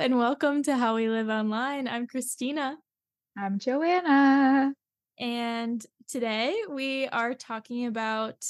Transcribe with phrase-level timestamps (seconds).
[0.00, 1.86] and welcome to How We Live Online.
[1.86, 2.78] I'm Christina.
[3.36, 4.72] I'm Joanna.
[5.18, 8.42] And today we are talking about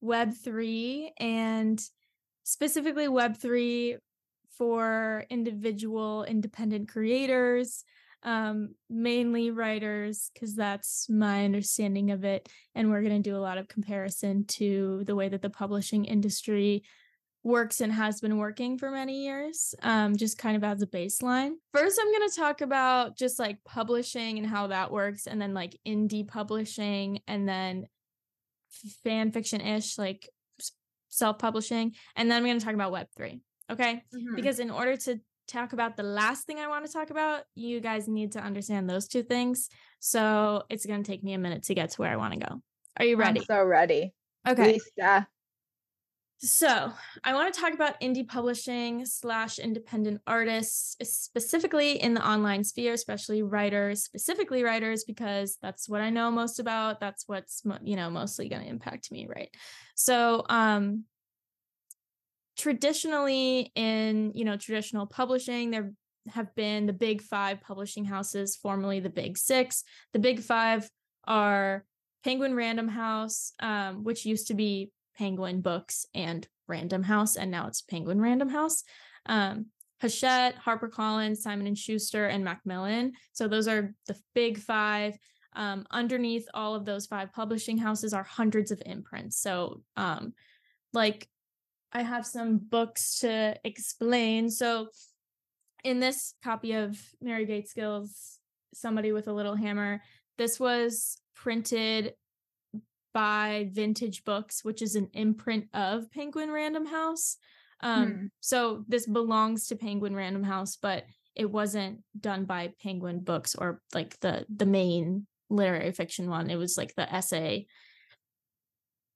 [0.00, 1.84] Web3 and
[2.44, 3.96] specifically Web3
[4.56, 7.82] for individual independent creators,
[8.22, 12.48] um, mainly writers, because that's my understanding of it.
[12.76, 16.04] And we're going to do a lot of comparison to the way that the publishing
[16.04, 16.84] industry
[17.44, 21.52] works and has been working for many years, um, just kind of as a baseline.
[21.72, 25.54] First, I'm going to talk about just like publishing and how that works, and then
[25.54, 27.86] like indie publishing, and then
[29.04, 30.28] fan fiction ish, like
[31.08, 31.94] self publishing.
[32.16, 33.40] And then I'm going to talk about Web3.
[33.70, 34.02] Okay.
[34.14, 34.34] Mm-hmm.
[34.34, 37.80] Because in order to talk about the last thing I want to talk about, you
[37.80, 39.68] guys need to understand those two things.
[40.00, 42.40] So it's going to take me a minute to get to where I want to
[42.40, 42.62] go.
[42.98, 43.40] Are you ready?
[43.40, 44.12] I'm so ready.
[44.46, 44.80] Okay.
[44.98, 45.26] Lisa.
[46.44, 52.64] So, I want to talk about indie publishing slash independent artists, specifically in the online
[52.64, 56.98] sphere, especially writers, specifically writers, because that's what I know most about.
[56.98, 59.54] That's what's you know mostly going to impact me, right?
[59.94, 61.04] So, um,
[62.56, 65.92] traditionally in you know traditional publishing, there
[66.28, 69.84] have been the big five publishing houses, formerly the big six.
[70.12, 70.90] The big five
[71.24, 71.84] are
[72.24, 77.66] Penguin Random House, um, which used to be Penguin Books and Random House, and now
[77.66, 78.84] it's Penguin Random House.
[79.26, 79.66] Um,
[80.00, 83.12] Hachette, HarperCollins, Simon and Schuster, and Macmillan.
[83.32, 85.16] So those are the big five.
[85.54, 89.38] Um, underneath all of those five publishing houses are hundreds of imprints.
[89.38, 90.32] So, um,
[90.92, 91.28] like,
[91.92, 94.50] I have some books to explain.
[94.50, 94.88] So,
[95.84, 98.38] in this copy of Mary Gaitskill's
[98.74, 100.02] Somebody with a Little Hammer,
[100.38, 102.14] this was printed
[103.12, 107.36] by Vintage Books, which is an imprint of Penguin Random House.
[107.80, 108.26] Um, hmm.
[108.40, 111.04] So this belongs to Penguin Random House, but
[111.34, 116.50] it wasn't done by Penguin Books or like the the main literary fiction one.
[116.50, 117.66] It was like the essay,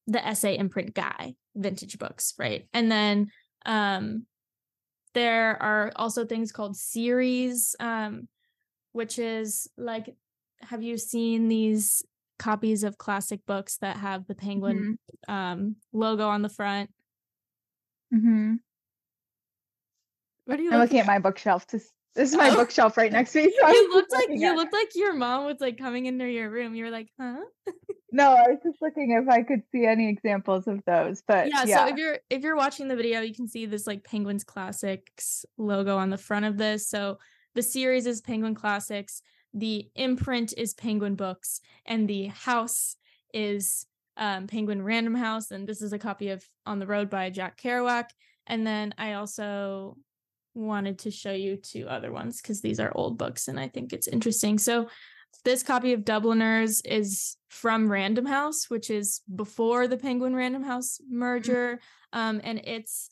[0.07, 2.69] the essay imprint guy, Vintage Books, right?
[2.73, 3.29] And then
[3.65, 4.27] um,
[5.15, 8.29] there are also things called series, um,
[8.93, 10.15] which is like,
[10.61, 12.03] have you seen these
[12.39, 14.99] copies of classic books that have the penguin
[15.29, 15.35] mm-hmm.
[15.35, 16.91] um, logo on the front.
[18.15, 18.55] Mm-hmm.
[20.45, 20.73] What are you?
[20.73, 21.67] I'm looking at my bookshelf.
[21.69, 21.81] To,
[22.15, 22.57] this is my oh.
[22.57, 23.53] bookshelf right next to me.
[23.61, 26.75] So you looked like you looked like your mom was like coming into your room.
[26.75, 27.41] You were like, huh?
[28.13, 31.23] no, I was just looking if I could see any examples of those.
[31.27, 33.87] But yeah, yeah, so if you're if you're watching the video, you can see this
[33.87, 36.89] like Penguins Classics logo on the front of this.
[36.89, 37.19] So
[37.55, 39.23] the series is Penguin Classics
[39.55, 42.97] the imprint is Penguin Books, and the house
[43.33, 43.87] is
[44.17, 45.51] um, Penguin Random House.
[45.51, 48.11] And this is a copy of On the Road by Jack Kerouac.
[48.47, 49.97] And then I also
[50.55, 53.93] wanted to show you two other ones because these are old books and I think
[53.93, 54.59] it's interesting.
[54.59, 54.89] So
[55.45, 60.99] this copy of Dubliners is from Random House, which is before the Penguin Random House
[61.09, 61.79] merger.
[62.13, 63.11] Um, and it's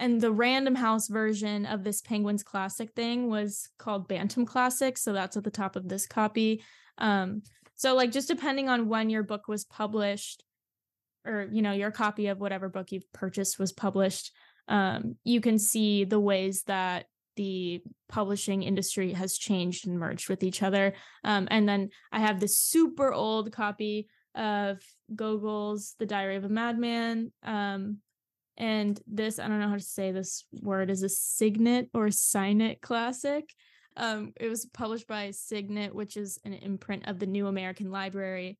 [0.00, 4.96] and the Random House version of this Penguins Classic thing was called Bantam Classic.
[4.96, 6.64] So that's at the top of this copy.
[6.98, 7.42] Um,
[7.76, 10.42] so like just depending on when your book was published,
[11.26, 14.32] or you know your copy of whatever book you've purchased was published,
[14.68, 17.04] um, you can see the ways that
[17.36, 20.94] the publishing industry has changed and merged with each other.
[21.24, 24.78] Um, and then I have this super old copy of
[25.14, 27.32] Gogol's The Diary of a Madman.
[27.42, 27.98] Um,
[28.60, 32.80] and this i don't know how to say this word is a signet or signet
[32.80, 33.52] classic.
[33.96, 38.56] Um, it was published by signet which is an imprint of the new american library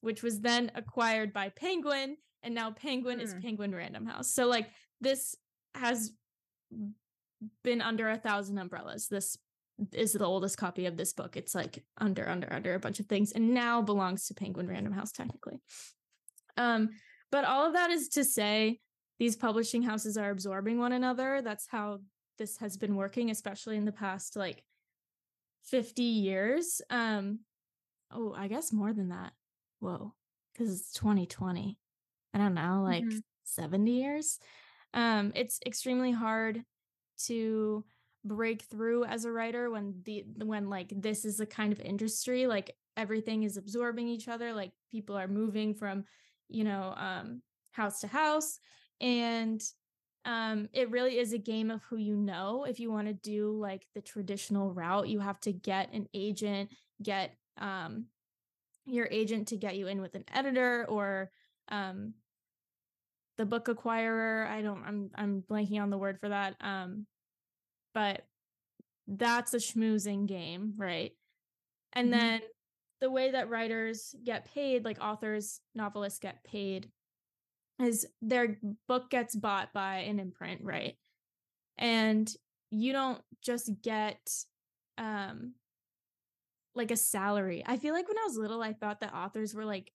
[0.00, 3.40] which was then acquired by penguin and now penguin is hmm.
[3.40, 4.32] penguin random house.
[4.32, 4.68] So like
[5.00, 5.34] this
[5.74, 6.12] has
[7.64, 9.08] been under a thousand umbrellas.
[9.08, 9.36] This
[9.92, 11.36] is the oldest copy of this book.
[11.36, 14.92] It's like under under under a bunch of things and now belongs to penguin random
[14.92, 15.60] house technically.
[16.56, 16.90] Um
[17.32, 18.80] but all of that is to say
[19.18, 21.40] these publishing houses are absorbing one another.
[21.42, 22.00] That's how
[22.38, 24.64] this has been working, especially in the past like
[25.64, 26.82] 50 years.
[26.90, 27.40] Um,
[28.10, 29.32] oh, I guess more than that.
[29.80, 30.12] Whoa,
[30.52, 31.78] because it's 2020.
[32.32, 33.18] I don't know, like mm-hmm.
[33.44, 34.38] 70 years.
[34.92, 36.62] Um, it's extremely hard
[37.26, 37.84] to
[38.24, 42.46] break through as a writer when the when like this is a kind of industry
[42.46, 46.04] like everything is absorbing each other like people are moving from
[46.48, 48.58] you know um house to house
[49.00, 49.62] and
[50.24, 53.52] um it really is a game of who you know if you want to do
[53.58, 56.70] like the traditional route you have to get an agent
[57.02, 58.06] get um
[58.86, 61.30] your agent to get you in with an editor or
[61.68, 62.14] um
[63.36, 67.06] the book acquirer i don't i'm i'm blanking on the word for that um
[67.94, 68.24] but
[69.06, 71.12] that's a schmoozing game, right?
[71.92, 72.12] And Mhm.
[72.12, 72.42] then
[73.00, 76.90] the way that writers get paid, like authors, novelists get paid,
[77.80, 80.96] is their book gets bought by an imprint, right?
[81.78, 82.32] And
[82.70, 84.30] you don't just get
[84.98, 85.54] um
[86.74, 87.62] like a salary.
[87.66, 89.92] I feel like when I was little, I thought that authors were like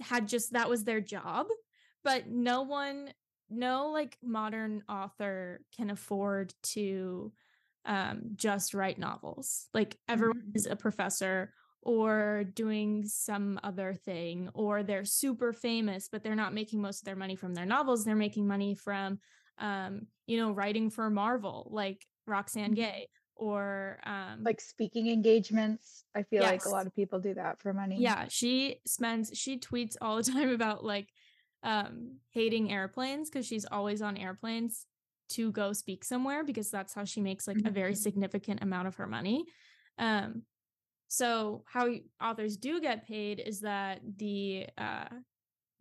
[0.00, 1.48] had just that was their job,
[2.04, 3.12] but no one,
[3.50, 7.32] no like modern author can afford to
[7.86, 9.68] um just write novels.
[9.74, 10.56] Like everyone Mhm.
[10.56, 16.52] is a professor or doing some other thing or they're super famous but they're not
[16.54, 19.18] making most of their money from their novels they're making money from
[19.58, 22.76] um you know writing for marvel like roxane Mhm.
[22.76, 26.04] gay or um Like speaking engagements.
[26.14, 27.98] I feel like a lot of people do that for money.
[27.98, 31.08] yeah she spends she tweets all the time about like
[31.62, 34.86] um hating airplanes because she's always on airplanes
[35.30, 38.02] to go speak somewhere because that's how she makes like a very Mhm.
[38.02, 39.44] significant amount of her money
[39.98, 40.42] um
[41.12, 41.88] so how
[42.22, 45.06] authors do get paid is that the uh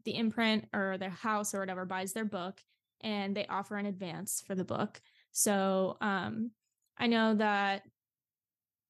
[0.05, 2.59] the imprint or their house or whatever buys their book
[3.01, 4.99] and they offer an advance for the book
[5.31, 6.49] so um
[6.97, 7.83] i know that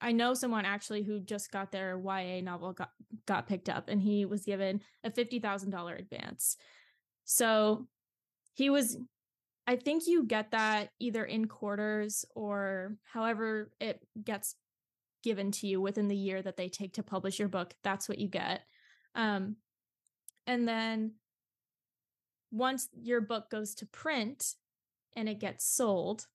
[0.02, 2.92] I know someone actually who just got their YA novel got,
[3.26, 6.56] got picked up and he was given a $50,000 advance.
[7.26, 7.88] So
[8.54, 8.98] he was
[9.68, 14.56] I think you get that either in quarters or however it gets
[15.24, 17.74] given to you within the year that they take to publish your book.
[17.84, 18.62] That's what you get.
[19.16, 19.58] Um
[20.48, 21.14] and then
[22.52, 24.56] once your book goes to print
[25.16, 26.26] and it gets sold,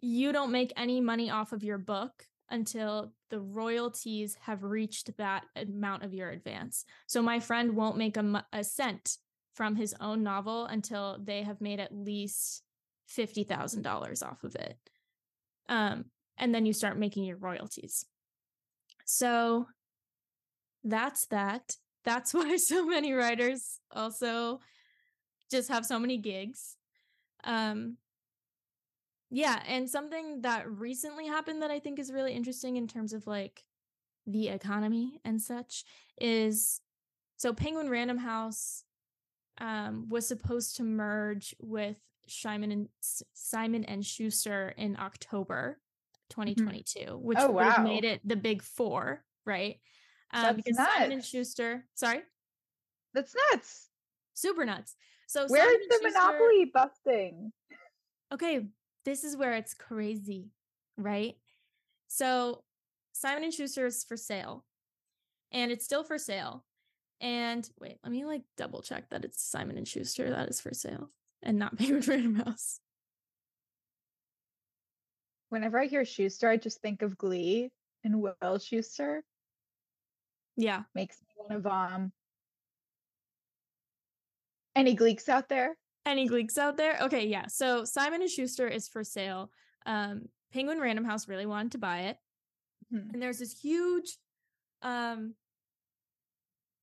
[0.00, 5.44] you don't make any money off of your book until the royalties have reached that
[5.56, 6.84] amount of your advance.
[7.06, 9.16] So my friend won't make a, a cent
[9.54, 12.62] from his own novel until they have made at least
[13.16, 14.78] $50,000 off of it.
[15.68, 16.06] Um,
[16.38, 18.04] and then you start making your royalties.
[19.04, 19.66] So
[20.82, 21.76] that's that.
[22.04, 24.60] That's why so many writers also
[25.50, 26.76] just have so many gigs.
[27.44, 27.98] Um,
[29.30, 33.26] yeah, and something that recently happened that I think is really interesting in terms of
[33.26, 33.64] like
[34.26, 35.84] the economy and such
[36.20, 36.80] is
[37.36, 38.84] so Penguin Random House
[39.58, 41.96] um was supposed to merge with
[42.26, 42.88] Simon and
[43.34, 45.78] Simon and Schuster in October
[46.30, 47.84] 2022, which Oh, would have wow.
[47.84, 49.80] made it the big 4, right?
[50.32, 51.24] Um because Simon and.
[51.24, 52.22] Schuster, sorry,
[53.12, 53.88] That's nuts.
[54.34, 54.96] super nuts.
[55.26, 57.52] So Where's Simon the Schuster- monopoly busting?
[58.32, 58.66] okay,
[59.04, 60.50] this is where it's crazy,
[60.96, 61.36] right?
[62.08, 62.64] So
[63.12, 64.64] Simon and Schuster is for sale,
[65.52, 66.64] and it's still for sale.
[67.20, 70.74] And wait, let me like double check that it's Simon and Schuster that is for
[70.74, 71.10] sale
[71.42, 72.80] and not Penguin Random House.
[75.54, 77.70] Whenever I hear Schuster, I just think of Glee
[78.02, 79.20] and Will Schuester.
[80.56, 82.12] Yeah, Makes me want to vom.
[84.74, 85.76] Any Gleeks out there?
[86.04, 86.98] any Gleeks out there?
[87.02, 87.46] Okay, yeah.
[87.46, 89.52] So Simon and Schuster is for sale.
[89.86, 90.22] Um,
[90.52, 92.18] Penguin Random House really wanted to buy it.
[92.92, 93.12] Mhm.
[93.14, 94.18] and there's this huge
[94.82, 95.34] um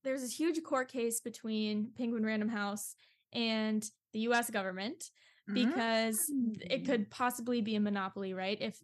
[0.03, 2.95] there's this huge court case between Penguin Random House
[3.33, 3.83] and
[4.13, 5.11] the US government
[5.47, 6.29] because
[6.61, 6.85] it Mm.
[6.85, 8.59] could possibly be a monopoly, right?
[8.61, 8.79] If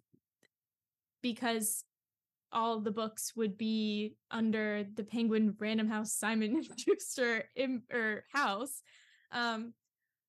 [1.22, 1.84] because
[2.52, 8.24] all the books would be under the Penguin Random House Simon and Schuster im- or
[8.32, 8.82] house.
[9.32, 9.74] Um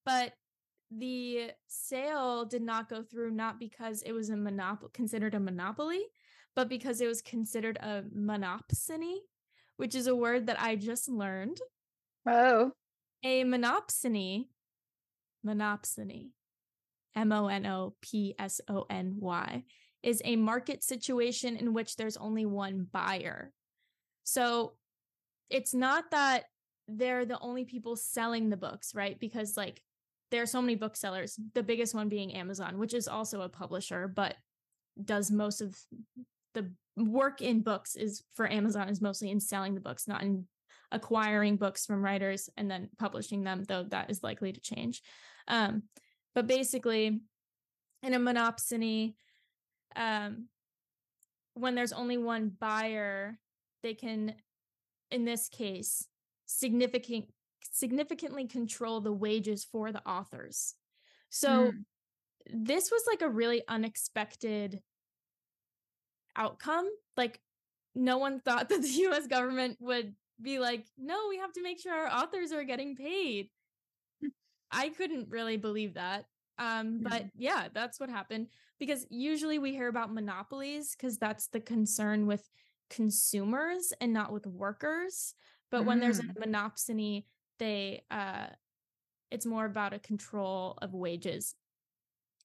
[0.05, 0.33] but
[0.91, 6.03] the sale did not go through not because it was a monopoly considered a monopoly
[6.57, 9.19] but because it was considered a monopsony
[9.77, 11.61] which is a word that i just learned
[12.27, 12.73] Oh,
[13.23, 14.49] a monopsony
[15.47, 16.31] monopsony
[17.17, 17.65] m-o-n-o-p-s-o-n-y
[20.03, 23.53] is a market situation in which there's only one buyer.
[24.23, 24.75] So
[25.51, 26.45] it's not that
[26.87, 29.19] they're the only people selling the books right?
[29.19, 29.83] Because like
[30.31, 34.09] there are so many booksellers the biggest one being amazon which is also a publisher
[34.09, 34.37] but
[35.03, 35.77] does most of
[36.55, 40.47] the work in books is for amazon is mostly in selling the books not in
[40.91, 45.03] acquiring books from writers and then publishing them though that is likely to change.
[45.47, 45.85] Um
[46.35, 47.21] but basically
[48.03, 49.15] in a monopsony
[49.97, 50.47] um
[51.55, 53.39] when there's only one buyer
[53.83, 54.35] they can
[55.11, 56.07] in this case
[56.47, 57.27] significant
[57.71, 60.75] significantly control the wages for the authors.
[61.29, 61.85] So Mm.
[62.51, 64.81] this was like a really unexpected
[66.35, 66.89] outcome.
[67.17, 67.41] Like
[67.95, 71.81] no one thought that the US government would be like no we have to make
[71.81, 73.49] sure our authors are getting paid
[74.71, 76.27] i couldn't really believe that
[76.59, 78.49] Um, but yeah, that's what happened
[78.81, 82.43] because usually we hear about monopolies because that's the concern with
[82.91, 85.35] consumers and not with workers.
[85.71, 86.35] But when there's a Mm.
[86.43, 87.27] monopsony,
[87.61, 88.49] they uh
[89.31, 91.55] it's more about a control of wages.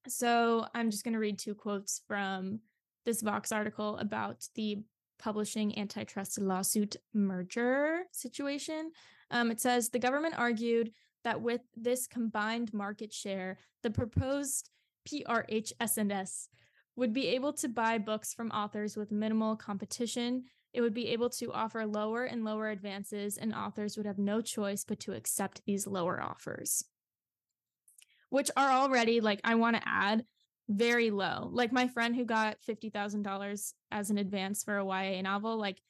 [0.07, 2.59] So I'm just going to read two quotes from
[3.05, 4.83] this Vox article about the
[5.23, 8.91] publishing antitrust lawsuit merger situation.
[9.31, 10.91] Um, it says the government argued
[11.23, 14.69] that with this combined market share, the proposed
[15.07, 16.47] PRHSNS
[16.97, 20.43] would be able to buy books from authors with minimal competition.
[20.73, 24.41] It would be able to offer lower and lower advances, and authors would have no
[24.41, 26.83] choice but to accept these lower offers,
[28.29, 30.25] which are already, like, I want to add,
[30.69, 31.49] very low.
[31.51, 35.81] Like, my friend who got $50,000 as an advance for a YA novel, like,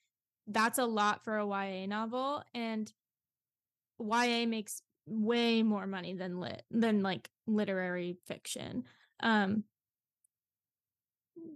[0.47, 2.43] that's a lot for a YA novel.
[2.53, 2.91] And
[3.99, 8.85] YA makes way more money than lit than like literary fiction.
[9.19, 9.65] Um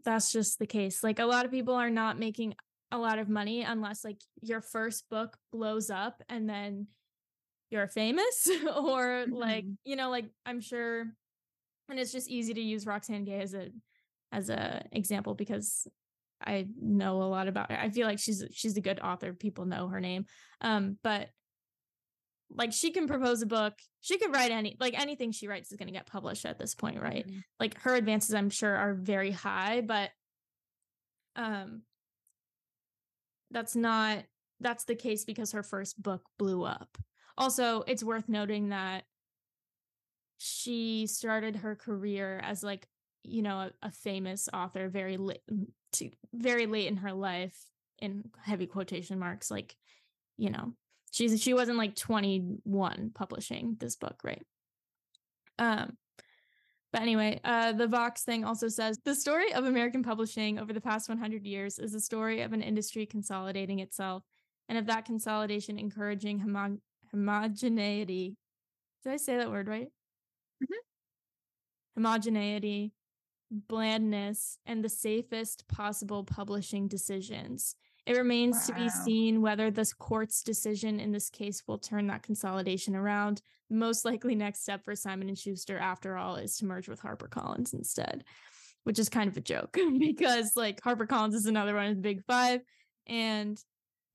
[0.04, 1.04] that's just the case.
[1.04, 2.56] Like a lot of people are not making
[2.92, 6.88] a lot of money unless like your first book blows up and then
[7.70, 9.78] you're famous or like Mhm.
[9.84, 11.14] you know like I'm sure
[11.90, 13.70] and it's just easy to use Roxane Gay as a
[14.32, 15.88] as a example because
[16.46, 17.80] I know a lot about her.
[17.80, 19.34] I feel like she's she's a good author.
[19.34, 20.26] People know her name.
[20.62, 21.30] Um but
[22.50, 25.78] like she can propose a book she could write any like anything she writes is
[25.78, 27.42] going to get published at this point right Mhm.
[27.60, 30.12] like her advances i'm sure are very high but
[31.36, 31.82] um
[33.52, 34.24] that's not
[34.62, 36.98] that's the case because her first book blew up
[37.38, 39.04] also it's worth noting that
[40.38, 42.88] she started her career as like
[43.24, 45.42] you know a, a famous author very late
[45.94, 47.58] to very late in her life
[48.00, 49.76] in heavy quotation marks like
[50.38, 50.74] you know
[51.12, 54.46] she's she wasn't like 21 publishing this book right?
[55.60, 55.98] Um
[56.94, 60.80] but anyway uh the vox thing also says the story of american publishing over the
[60.80, 64.24] past 100 years is the story of an industry consolidating itself
[64.70, 66.80] and of that consolidation encouraging homo-
[67.12, 68.38] homogeneity.
[69.04, 69.90] Did i say that word right
[70.62, 70.78] Mhm.
[71.96, 72.94] homogeneity
[73.50, 77.76] blandness and the safest possible publishing decisions
[78.08, 82.24] it remains to be seen whether this court's decision in this case will turn that
[82.24, 83.42] consolidation around.
[83.70, 87.02] The most likely next step for Simon and Schuster, after all, is to merge with
[87.02, 88.24] HarperCollins instead,
[88.86, 92.24] which is kind of a joke because like HarperCollins is another one of the big
[92.24, 92.62] five,
[93.08, 93.62] and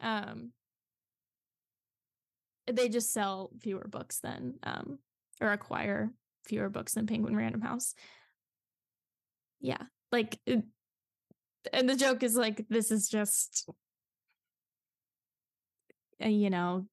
[0.01, 0.53] um,
[2.67, 5.01] they just sell fewer books than um,
[5.39, 6.11] or acquire
[6.45, 7.95] fewer books than Penguin Random House.
[9.61, 10.39] Yeah, like.
[10.47, 10.65] It,
[11.73, 13.69] and the joke is like this is just
[16.23, 16.87] uh, you know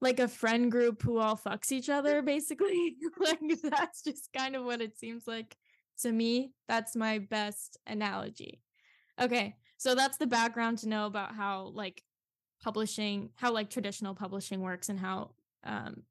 [0.00, 4.64] like a friend group who all fucks each other basically like that's just kind of
[4.64, 5.56] what it seems like
[6.00, 8.62] to me that's my best analogy
[9.20, 12.02] okay so that's the background to know about how like
[12.62, 15.30] publishing how like traditional publishing works and how
[15.64, 16.02] um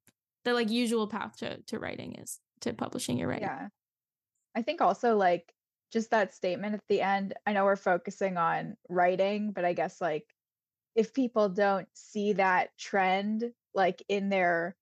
[0.46, 3.68] the like usual path to to writing is to publishing your writing Yeah.
[4.56, 5.54] I think also like
[5.92, 7.34] just that statement at the end.
[7.46, 10.26] I know we're focusing on writing, but I guess like
[10.96, 14.76] if people don't see that trend like in their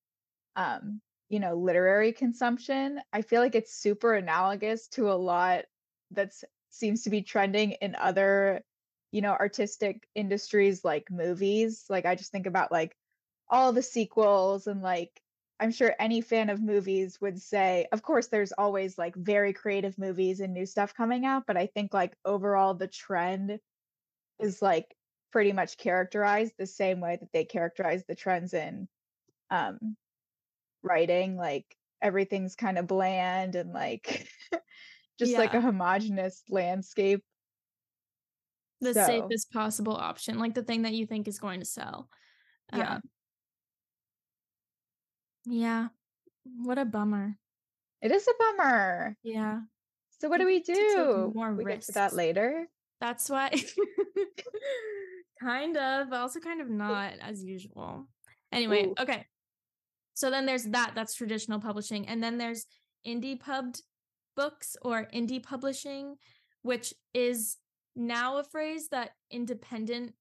[0.56, 5.66] um you know literary consumption, I feel like it's super analogous to a lot
[6.12, 8.62] that's seems to be trending in other
[9.12, 11.86] you know artistic industries like movies.
[11.90, 12.96] Like I just think about like
[13.50, 15.22] all the sequels and like
[15.60, 19.98] I'm sure any fan of movies would say, of course, there's always like very creative
[19.98, 23.60] movies and new stuff coming out, but I think like overall the trend
[24.40, 24.96] is like
[25.32, 28.88] pretty much characterized the same way that they characterize the trends in
[29.50, 29.98] um
[30.84, 31.36] writing.
[31.38, 31.66] Like
[32.02, 34.28] everything's kind of bland and like
[35.20, 37.24] just like a homogenous landscape.
[38.80, 42.10] the So- safest possible option like the thing that you think is going to sell
[42.72, 42.96] Yeah.
[42.96, 43.02] Um,
[45.50, 45.88] yeah
[46.64, 47.36] what a bummer
[48.02, 49.16] It is a bummer.
[49.24, 49.62] yeah
[50.20, 51.32] So what do we need to take do?
[51.36, 52.68] more we get to that later.
[53.00, 53.50] that's why
[55.42, 58.08] kind of but also kind of not as usual
[58.52, 58.96] anyway Ooh.
[59.00, 59.26] okay
[60.16, 62.66] so then there's that that's traditional publishing and then there's
[63.06, 63.82] indie pubbed
[64.36, 66.16] books or indie publishing
[66.64, 67.58] which is
[67.96, 70.14] now a phrase that independent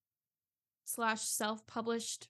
[0.85, 2.29] slash self-published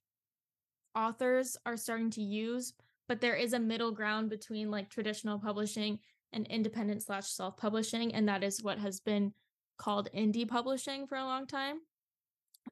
[0.95, 2.73] authors are starting to use
[3.09, 5.99] but there is a middle ground between like traditional publishing
[6.33, 9.33] and independent slash self-publishing and that is what has been
[9.79, 11.79] called indie publishing for a long time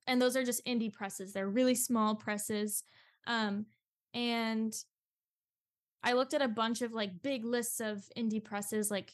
[0.07, 2.85] and those are just indie presses they're really small presses
[3.27, 3.67] um
[4.15, 4.75] and
[6.05, 9.13] I looked at a bunch of like big lists of indie presses, like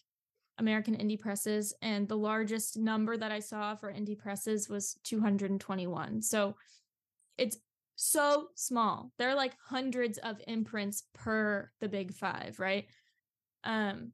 [0.58, 6.20] American indie presses, and the largest number that I saw for indie presses was 221.
[6.20, 6.56] So
[7.38, 7.56] it's
[8.00, 9.12] so small.
[9.18, 12.86] There are like hundreds of imprints per the big five, right?
[13.62, 14.12] Um,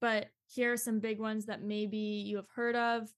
[0.00, 3.08] but here are some big ones that maybe you have heard of.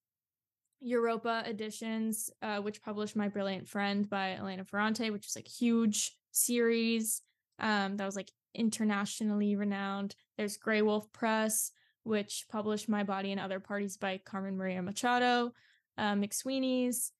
[0.80, 6.16] Europa editions, uh, which published My Brilliant Friend by Elena Ferrante, which is like huge
[6.32, 7.22] series
[7.60, 10.16] um, that was like internationally renowned.
[10.38, 11.70] There's Graywolf Press,
[12.02, 15.52] which published My Body and Other Parties by Carmen Maria Machado.
[15.98, 17.12] Uh, McSweeney's,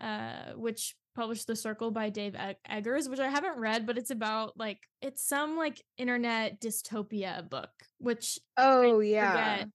[0.00, 2.36] uh, which published The Circle by Dave
[2.68, 7.70] Eggers, which I haven't read, but it's about like it's some like internet dystopia book,
[7.98, 9.58] which oh yeah.
[9.58, 9.68] Forget.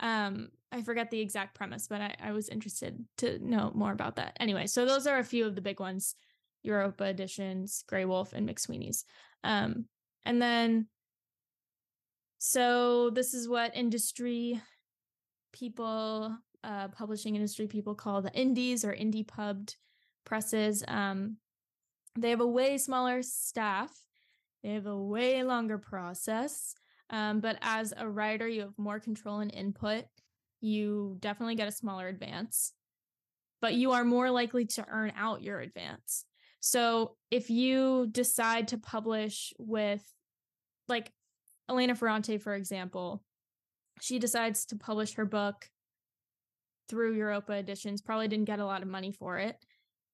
[0.00, 4.16] Um, I forget the exact premise, but I, I was interested to know more about
[4.16, 4.36] that.
[4.40, 6.16] Anyway, so those are a few of the big ones:
[6.62, 9.04] Europa editions, Graywolf, and McSweeney's.
[9.44, 9.86] Um,
[10.24, 10.88] and then,
[12.38, 14.60] so this is what industry
[15.52, 19.76] people, uh, publishing industry people call the indies or indie pubbed
[20.24, 20.84] presses.
[20.86, 21.36] Um,
[22.18, 23.90] they have a way smaller staff.
[24.62, 26.74] They have a way longer process.
[27.10, 30.04] Um, but as a writer, you have more control and input.
[30.60, 32.72] You definitely get a smaller advance,
[33.60, 36.24] but you are more likely to earn out your advance.
[36.60, 40.02] So if you decide to publish with,
[40.88, 41.12] like
[41.68, 43.22] Elena Ferrante, for example,
[44.00, 45.68] she decides to publish her book
[46.88, 49.56] through Europa Editions, probably didn't get a lot of money for it.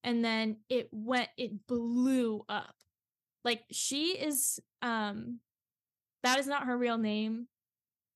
[0.03, 2.75] And then it went, it blew up.
[3.45, 5.41] Like she is, um,
[6.23, 7.47] that is not her real name.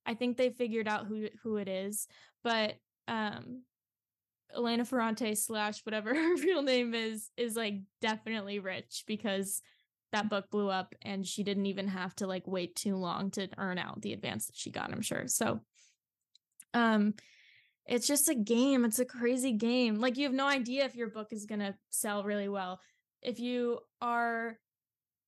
[0.07, 2.07] I think they figured out who who it is,
[2.43, 2.75] but
[3.09, 3.63] um
[4.55, 9.63] Elena Ferrante slash whatever her real name is is like definitely rich because
[10.13, 13.49] that book blew up and she didn't even have to like wait too long to
[13.59, 15.27] earn out the advance that she got, I'm sure.
[15.27, 15.61] So
[16.73, 17.15] um
[17.87, 18.85] it's just a game.
[18.85, 20.01] It's a crazy game.
[20.01, 22.81] Like you have no idea if your book is going to sell really well.
[23.23, 24.59] If you are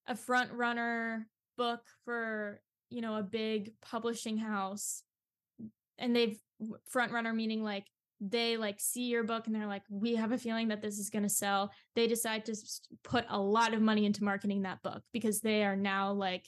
[0.06, 5.02] a front runner book for, you know, a big publishing house
[5.98, 6.38] and they've
[6.88, 7.84] front runner meaning like
[8.20, 11.10] they like see your book and they're like we have a feeling that this is
[11.10, 12.54] going to sell they decide to
[13.04, 16.46] put a lot of money into marketing that book because they are now like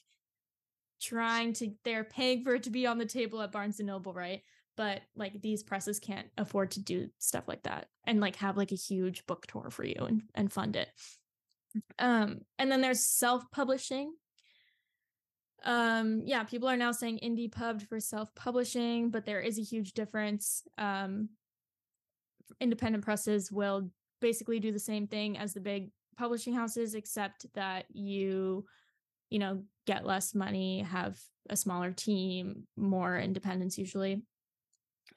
[1.01, 4.15] trying to they're paying for it to be on the table at Barnes and Noble
[4.15, 4.43] right
[4.79, 8.71] but like these presses can't afford to do stuff like that and like have like
[8.71, 10.89] a huge book tour for you and, and fund it.
[11.99, 14.15] Um and then there's self-publishing.
[15.65, 19.93] Um yeah people are now saying indie pubbed for self-publishing but there is a huge
[19.93, 20.63] difference.
[20.79, 21.31] Um
[22.61, 27.85] independent presses will basically do the same thing as the big publishing houses except that
[27.93, 28.65] you
[29.29, 31.19] you know get less money have
[31.51, 34.23] a smaller team more independence usually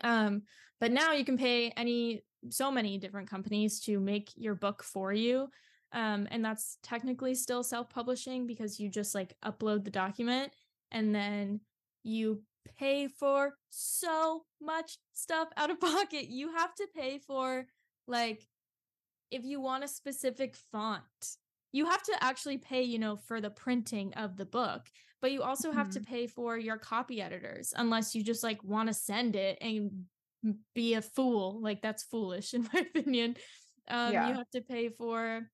[0.03, 0.41] um
[0.79, 5.13] but now you can pay any so many different companies to make your book for
[5.13, 5.47] you
[5.93, 10.51] um and that's technically still self-publishing because you just like upload the document
[10.91, 11.59] and then
[12.03, 12.41] you
[12.77, 16.27] pay for so much stuff out of pocket.
[16.27, 17.65] You have to pay for
[18.07, 18.47] like
[19.29, 21.03] if you want a specific font,
[21.71, 24.89] you have to actually pay, you know, for the printing of the book,
[25.21, 25.77] but you also mm-hmm.
[25.77, 26.13] have to mm-hmm.
[26.13, 30.05] pay for your copy editors unless you just like want to send it and
[30.73, 31.61] be a fool.
[31.61, 33.35] Like that's foolish in my opinion.
[33.87, 34.29] Um yeah.
[34.29, 35.47] you have to pay for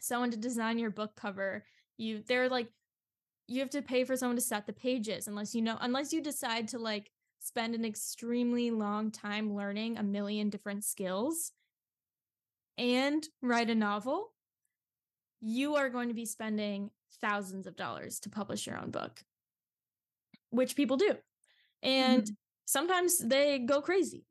[0.00, 1.64] someone to design your book cover.
[1.96, 2.68] You they're like
[3.48, 6.20] you have to pay for someone to set the pages unless you know unless you
[6.20, 11.52] decide to like spend an extremely long time learning a million different skills
[12.76, 14.32] and write a novel
[15.40, 19.22] you are going to be spending thousands of dollars to publish your own book
[20.50, 21.14] which people do
[21.82, 22.34] and mm-hmm.
[22.64, 24.24] sometimes they go crazy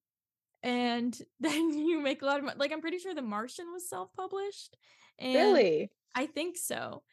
[0.63, 3.89] and then you make a lot of money like i'm pretty sure the martian was
[3.89, 4.77] self-published
[5.21, 7.03] really i think so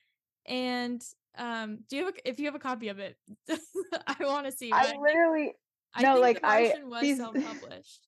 [0.46, 1.02] and
[1.38, 3.16] um, do you have a, if you have a copy of it?
[4.06, 4.70] I want to see.
[4.72, 5.52] I literally
[5.94, 7.16] I no, like I was these...
[7.18, 8.06] self-published,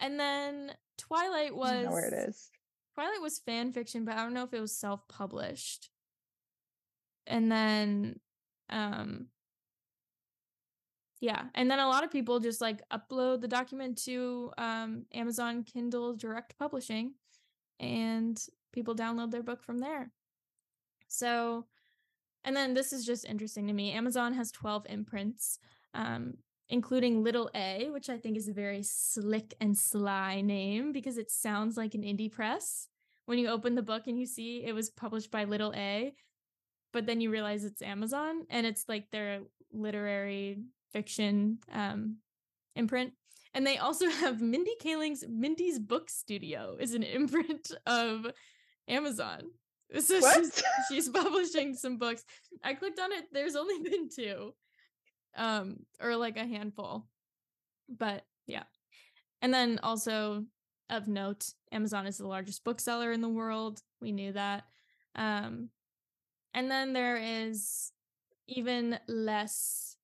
[0.00, 2.50] and then Twilight was where it is.
[2.94, 5.88] Twilight was fan fiction, but I don't know if it was self-published.
[7.26, 8.20] And then,
[8.70, 9.26] um,
[11.20, 15.62] yeah, and then a lot of people just like upload the document to um Amazon
[15.62, 17.14] Kindle Direct Publishing,
[17.78, 20.10] and people download their book from there.
[21.06, 21.66] So
[22.44, 23.92] and then this is just interesting to me.
[23.92, 25.58] Amazon has 12 imprints,
[25.94, 26.34] um,
[26.68, 31.30] including Little A, which I think is a very slick and sly name because it
[31.30, 32.88] sounds like an indie press.
[33.26, 36.12] When you open the book and you see it was published by Little A,
[36.92, 39.40] but then you realize it's Amazon and it's like their
[39.72, 40.58] literary
[40.92, 42.16] fiction um
[42.76, 43.12] imprint.
[43.54, 48.26] And they also have Mindy Kaling's Mindy's Book Studio is an imprint of
[48.88, 49.42] Amazon.
[49.98, 52.24] So she's, she's publishing some books.
[52.64, 53.24] I clicked on it.
[53.30, 54.54] There's only been two,
[55.36, 57.06] um, or like a handful,
[57.90, 58.62] but yeah.
[59.42, 60.46] And then also
[60.88, 63.80] of note, Amazon is the largest bookseller in the world.
[64.00, 64.64] We knew that.
[65.14, 65.68] Um,
[66.54, 67.92] and then there is
[68.48, 69.96] even less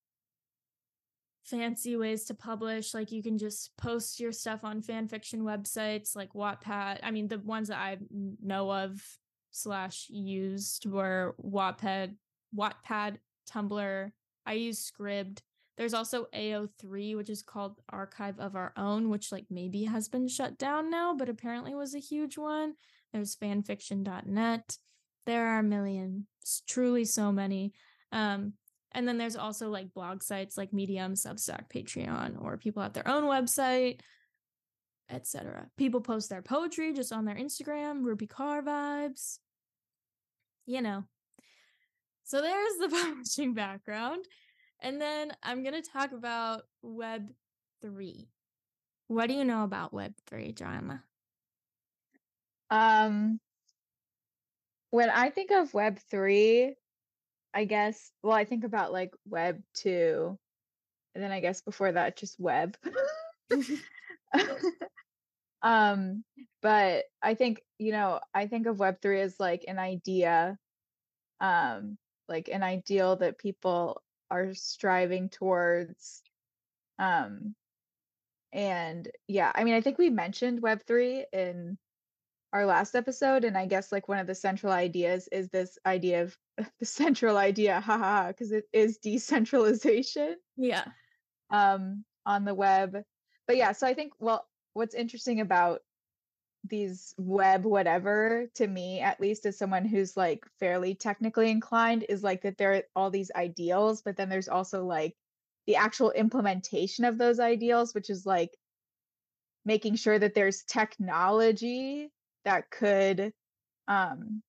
[1.44, 2.94] fancy ways to publish.
[2.94, 7.00] Like you can just post your stuff on fan fiction websites like Wattpad.
[7.02, 9.00] I mean, the ones that I know of
[9.50, 12.14] slash used were Wattpad,
[12.56, 13.16] Wattpad,
[13.50, 14.10] Tumblr.
[14.46, 15.40] I use Scribd.
[15.76, 20.26] There's also AO3, which is called Archive of Our Own, which like maybe has been
[20.26, 22.74] shut down now, but apparently was a huge one.
[23.12, 24.78] There's fanfiction.net.
[25.28, 26.26] There are a million,
[26.66, 27.74] truly so many.
[28.12, 28.54] Um,
[28.92, 33.06] and then there's also like blog sites like Medium, Substack, Patreon, or people have their
[33.06, 34.00] own website,
[35.10, 35.66] etc.
[35.76, 39.36] People post their poetry just on their Instagram, Rupi Kaur vibes.
[40.64, 41.04] You know.
[42.24, 44.24] So there's the publishing background.
[44.80, 47.28] And then I'm going to talk about Web
[47.82, 48.30] 3.
[49.08, 51.04] What do you know about Web 3, Joanna?
[52.70, 53.40] Um
[54.90, 56.74] when I think of Web 3,
[57.54, 60.38] I guess, well, I think about like Web 2,
[61.14, 62.76] and then I guess before that, just Web.
[65.62, 66.24] um,
[66.62, 70.58] but I think, you know, I think of Web 3 as like an idea,
[71.40, 71.98] um,
[72.28, 76.22] like an ideal that people are striving towards.
[76.98, 77.54] Um,
[78.52, 81.78] and yeah, I mean, I think we mentioned Web 3 in
[82.52, 86.22] our last episode and i guess like one of the central ideas is this idea
[86.22, 86.36] of
[86.78, 90.84] the central idea haha because it is decentralization yeah.
[91.50, 93.02] um on the web.
[93.46, 95.80] But yeah so i think well what's interesting about
[96.64, 102.22] these web whatever to me at least as someone who's like fairly technically inclined is
[102.22, 105.14] like that there are all these ideals but then there's also like
[105.66, 108.50] the actual implementation of those ideals which is like
[109.64, 112.10] making sure that there's technology
[112.48, 113.30] that could
[113.88, 114.42] um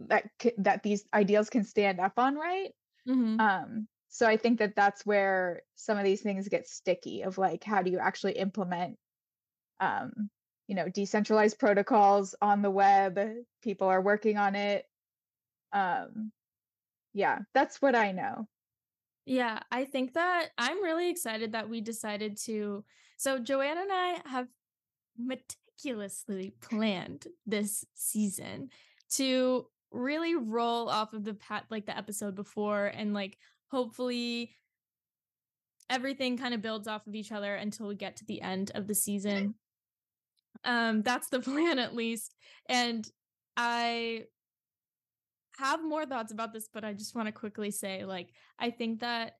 [0.00, 0.24] that
[0.58, 2.72] that these ideals can stand up on right
[3.08, 3.38] mm-hmm.
[3.38, 7.62] um so i think that that's where some of these things get sticky of like
[7.62, 8.96] how do you actually implement
[9.78, 10.28] um
[10.66, 13.20] you know decentralized protocols on the web
[13.62, 14.84] people are working on it
[15.72, 16.32] um
[17.14, 18.48] yeah that's what i know
[19.26, 22.84] yeah i think that i'm really excited that we decided to
[23.16, 24.48] so joanna and i have
[25.76, 28.70] meticulously planned this season
[29.10, 33.38] to really roll off of the pat like the episode before and like
[33.70, 34.54] hopefully
[35.88, 38.86] everything kind of builds off of each other until we get to the end of
[38.86, 39.54] the season.
[40.64, 42.34] Um that's the plan at least
[42.68, 43.08] and
[43.56, 44.22] i
[45.56, 49.00] have more thoughts about this but i just want to quickly say like i think
[49.00, 49.34] that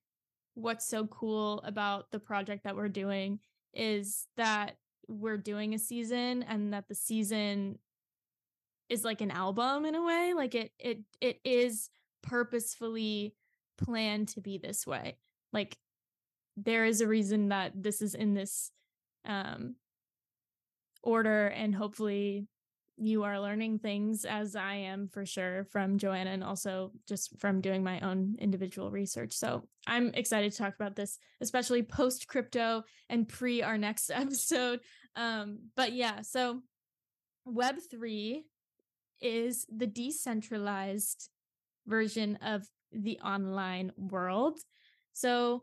[0.55, 3.39] what's so cool about the project that we're doing
[3.75, 4.77] is that
[5.09, 7.79] we're doing a season and that the season
[8.89, 11.91] is like an album in a way like it it it is
[12.23, 13.35] purposefully
[13.79, 15.17] planned to be this way.
[15.53, 15.77] Like
[16.57, 18.71] there is a reason that this is in this
[19.25, 19.77] um
[21.03, 22.47] order and hopefully
[22.97, 27.61] you are learning things as I am for sure from Joanna and also just from
[27.61, 29.33] doing my own individual research.
[29.35, 34.81] So I'm excited to talk about this, especially post crypto and pre our next episode.
[35.15, 36.63] Um, but yeah, so
[37.47, 38.43] Web3
[39.21, 41.29] is the decentralized
[41.87, 44.59] version of the online world.
[45.13, 45.63] So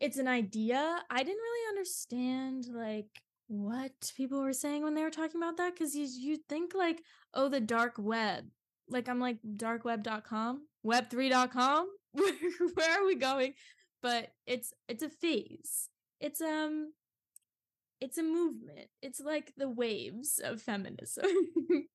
[0.00, 1.02] it's an idea.
[1.10, 3.08] I didn't really understand like
[3.48, 5.74] what people were saying when they were talking about that?
[5.74, 7.02] Because you you think like
[7.34, 8.44] oh the dark web
[8.90, 11.88] like i'm like darkweb.com web3.com
[12.74, 13.54] where, are we going?
[14.02, 15.88] But it's it's a phase.
[16.20, 16.92] It's um
[18.00, 18.88] it's a movement.
[19.02, 21.26] It's like the waves of feminism.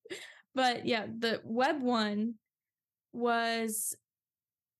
[0.55, 2.35] But yeah the web one
[3.11, 3.95] was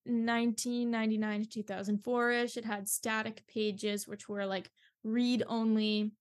[0.05, 4.69] 1999 to 2004ish it had static pages which were like
[5.03, 6.12] read only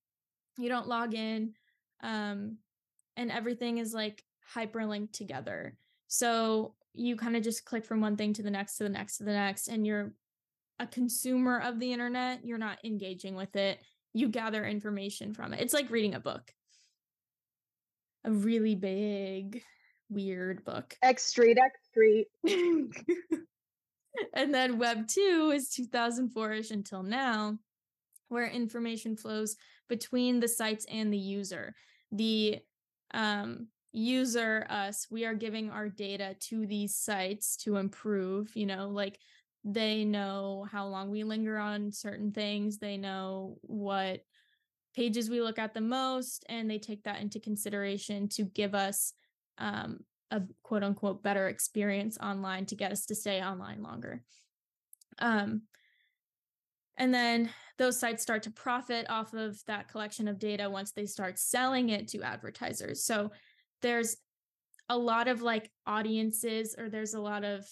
[0.58, 1.52] you don't log in
[2.02, 2.56] um
[3.16, 4.22] and everything is like
[4.54, 5.76] hyperlinked together
[6.08, 9.18] so you kind of just click from one thing to the next to the next
[9.18, 10.12] to the next and you're
[10.78, 13.80] a consumer of the internet you're not engaging with it
[14.12, 16.52] you gather information from it it's like reading a book
[18.24, 19.62] a really big
[20.12, 20.96] weird book.
[21.02, 22.28] X Street, X Street.
[24.34, 27.58] and then Web 2 is 2004 ish until now,
[28.32, 29.56] where information flows
[29.88, 31.74] between the sites and the user.
[32.10, 32.60] The
[33.12, 38.88] um, user, us, we are giving our data to these sites to improve, you know,
[38.88, 39.18] like
[39.64, 44.20] they know how long we linger on certain things, they know what
[44.96, 49.12] pages we look at the most, and they take that into consideration to give us
[49.58, 54.22] um, a quote unquote better experience online to get us to stay online longer.
[55.18, 55.62] Um,
[56.96, 61.06] and then those sites start to profit off of that collection of data once they
[61.06, 63.04] start selling it to advertisers.
[63.04, 63.30] So
[63.80, 64.16] there's
[64.88, 67.64] a lot of like audiences, or there's a lot of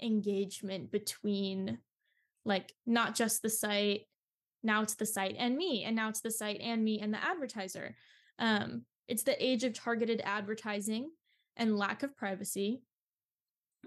[0.00, 1.78] engagement between
[2.44, 4.02] like not just the site,
[4.62, 7.22] now it's the site and me, and now it's the site and me and the
[7.22, 7.96] advertiser.
[8.38, 11.10] Um, it's the age of targeted advertising
[11.56, 12.82] and lack of privacy.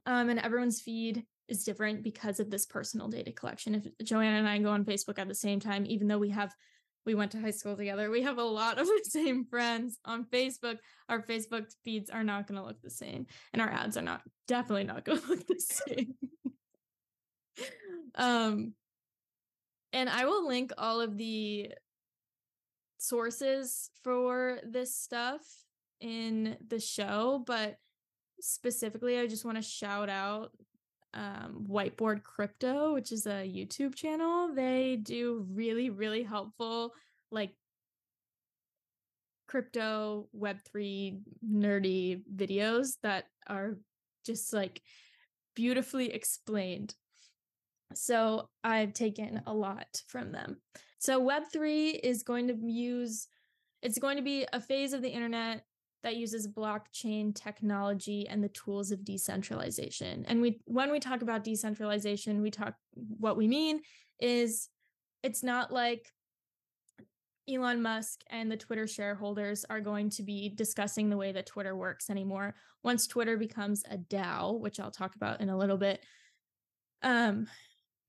[0.06, 3.76] Um, and everyone's feed is different because of this personal data collection.
[3.76, 6.56] If Joanna and I go on Facebook at the same time, even though we have
[7.06, 10.24] we went to high school together, we have a lot of the same friends on
[10.26, 10.78] Facebook.
[11.10, 14.22] Our Facebook feeds are not going to look the same, and our ads are not
[14.48, 16.16] definitely not going to look the same.
[18.16, 18.74] um,
[19.94, 21.74] and I will link all of the
[22.98, 25.42] sources for this stuff
[26.00, 27.78] in the show, but
[28.40, 30.52] specifically, I just want to shout out
[31.14, 34.54] um, Whiteboard Crypto, which is a YouTube channel.
[34.54, 36.94] They do really, really helpful,
[37.32, 37.52] like
[39.52, 43.78] crypto web3 nerdy videos that are
[44.26, 44.82] just like
[45.58, 46.96] beautifully explained
[47.94, 50.56] so i've taken a lot from them
[51.00, 53.28] so web3 is going to use
[53.82, 55.66] it's going to be a phase of the internet
[56.04, 60.26] that uses blockchain technology and the tools of decentralization.
[60.28, 63.82] And we when we talk about decentralization, we talk what we mean
[64.20, 64.70] is
[65.24, 66.08] it's not like
[67.50, 71.76] Elon Musk and the Twitter shareholders are going to be discussing the way that Twitter
[71.76, 72.56] works anymore.
[72.84, 76.04] Once Twitter becomes a DAO, which I'll talk about in a little bit,
[77.04, 77.48] um,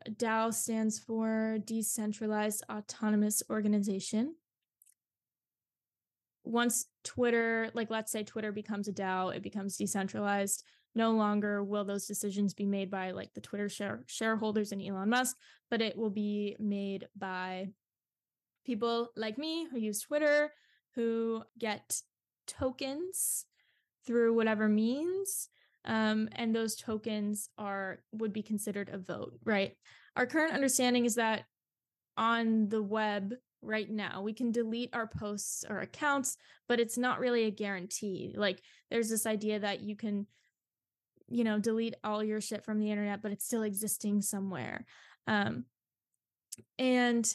[0.09, 4.35] DAO stands for Decentralized Autonomous Organization
[6.45, 10.65] once Twitter, like let's say Twitter becomes a DAO, it becomes decentralized.
[10.95, 15.09] No longer will those decisions be made by like the Twitter share- shareholders and Elon
[15.09, 15.37] Musk,
[15.71, 17.69] but it will be made by
[18.67, 20.53] people like me who use Twitter,
[20.95, 22.03] who get
[22.47, 23.47] tokens
[24.07, 25.49] through whatever means.
[25.85, 29.73] Um, and those tokens are would be considered a vote, right?
[30.17, 31.45] Our current understanding is that
[32.17, 34.22] on the web, right now.
[34.22, 36.37] We can delete our posts or accounts,
[36.68, 38.35] but it's not really a guarantee.
[38.37, 40.27] Like there's this idea that you can
[41.29, 44.85] you know, delete all your shit from the internet, but it's still existing somewhere.
[45.27, 45.64] Um
[46.79, 47.33] and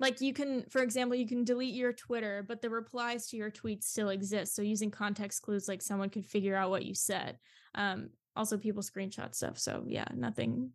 [0.00, 3.50] like you can for example you can delete your twitter but the replies to your
[3.50, 7.38] tweets still exist so using context clues like someone could figure out what you said
[7.74, 10.70] um also people screenshot stuff so yeah nothing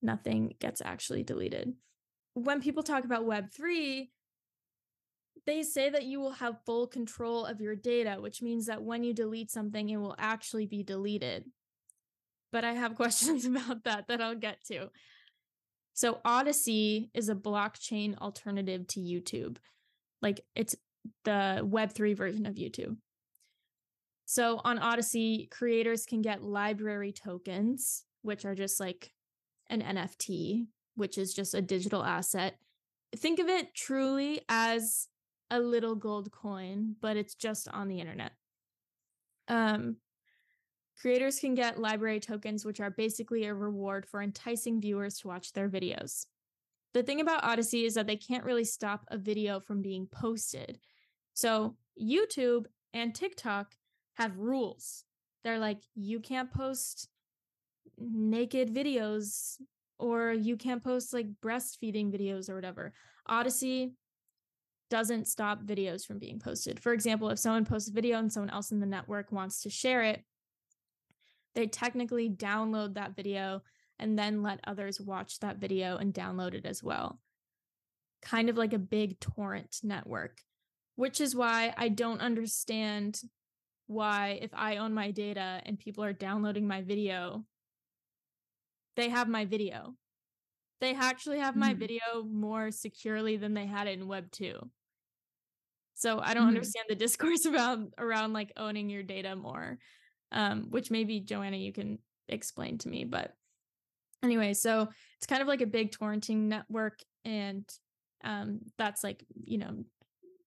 [0.00, 1.72] nothing gets actually deleted
[2.34, 4.08] when people talk about Web3,
[5.46, 9.02] they say that you will have full control of your data, which means that when
[9.02, 11.44] you delete something, it will actually be deleted.
[12.52, 14.90] But I have questions about that that I'll get to.
[15.94, 19.58] So, Odysee is a blockchain alternative to YouTube.
[20.22, 20.76] Like it's
[21.24, 22.96] the Web3 version of YouTube.
[24.24, 29.10] So, on Odysee, creators can get LBRY tokens, which are just like
[29.68, 32.56] an NFT, which is just a digital asset.
[33.16, 35.08] Think of it truly as
[35.50, 38.32] a little gold coin, but it's just on the internet.
[39.48, 39.96] Um,
[40.98, 45.52] creators can get LBRY tokens, which are basically a reward for enticing viewers to watch
[45.52, 46.26] their videos.
[46.94, 50.78] The thing about Odysee is that they can't really stop a video from being posted.
[51.34, 53.74] So, YouTube and TikTok
[54.14, 55.04] have rules.
[55.44, 57.08] They're like, you can't post
[57.98, 59.56] naked videos
[60.02, 62.92] or you can't post like breastfeeding videos or whatever.
[63.30, 63.92] Odysee
[64.90, 66.80] doesn't stop videos from being posted.
[66.80, 69.70] For example, if someone posts a video and someone else in the network wants to
[69.70, 70.24] share it,
[71.54, 73.62] they technically download that video
[74.00, 77.20] and then let others watch that video and download it as well.
[78.22, 80.40] Kind of like a big torrent network,
[80.96, 83.20] which is why I don't understand
[83.86, 87.44] why, if I own my data and people are downloading my video,
[88.96, 89.94] they have my video.
[90.80, 91.78] They actually have my mm.
[91.78, 94.58] video more securely than they had it in Web 2.
[95.94, 96.48] So I don't mm.
[96.48, 99.78] understand the discourse about around like owning your data more.
[100.32, 103.04] um, which maybe Joanna, you can explain to me.
[103.04, 103.32] But
[104.22, 106.98] anyway, so it's kind of like a big torrenting network.
[107.24, 107.68] And
[108.24, 109.84] um, that's like, you know,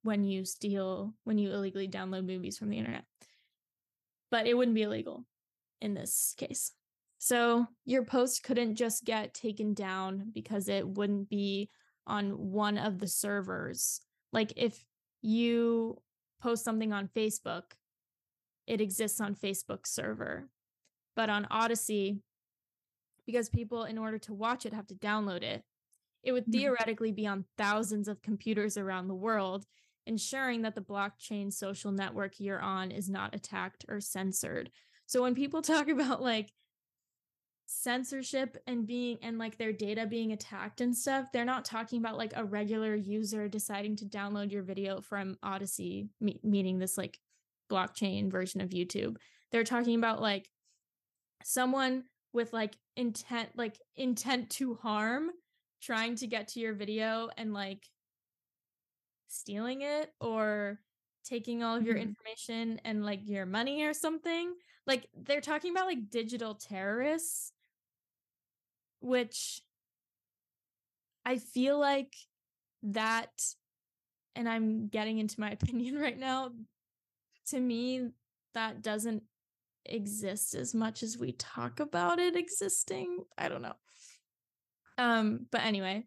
[0.02, 3.06] when you steal, when you illegally download movies from the internet.
[4.32, 5.26] But it wouldn't be illegal
[5.82, 6.72] in this case.
[7.18, 11.70] So your post couldn't just get taken down because it wouldn't be
[12.06, 14.02] on one of the servers.
[14.32, 14.84] Like if
[15.22, 16.02] you
[16.42, 17.64] post something on Facebook,
[18.68, 20.50] it exists on Facebook server.
[21.16, 22.20] But on Odysee,
[23.26, 25.64] because people, in order to watch it, have to download it,
[26.24, 26.60] it would mm-hmm.
[26.60, 29.66] theoretically be on thousands of computers around the world,
[30.06, 34.70] ensuring that the blockchain social network you're on is not attacked or censored.
[35.06, 36.52] So when people talk about like
[37.68, 42.18] censorship and being and like their data being attacked and stuff they're not talking about
[42.18, 47.20] like a regular user deciding to download your video from odysee me- meaning this like
[47.72, 49.18] blockchain version of youtube
[49.52, 50.50] they're talking about like
[51.44, 55.32] someone with like intent like intent to harm
[55.82, 57.90] trying to get to your video and like
[59.28, 60.80] stealing it or
[61.24, 62.10] taking all of your mm-hmm.
[62.10, 64.54] information and like your money or something
[64.86, 67.52] like they're talking about like digital terrorists
[69.06, 69.62] which
[71.26, 72.16] I feel like
[72.84, 73.32] that,
[74.36, 76.52] and I'm getting into my opinion right now,
[77.50, 78.10] to me,
[78.54, 79.24] that doesn't
[79.86, 83.20] exist as much as we talk about it existing.
[83.38, 83.76] I don't know.
[84.98, 86.06] Um, but anyway,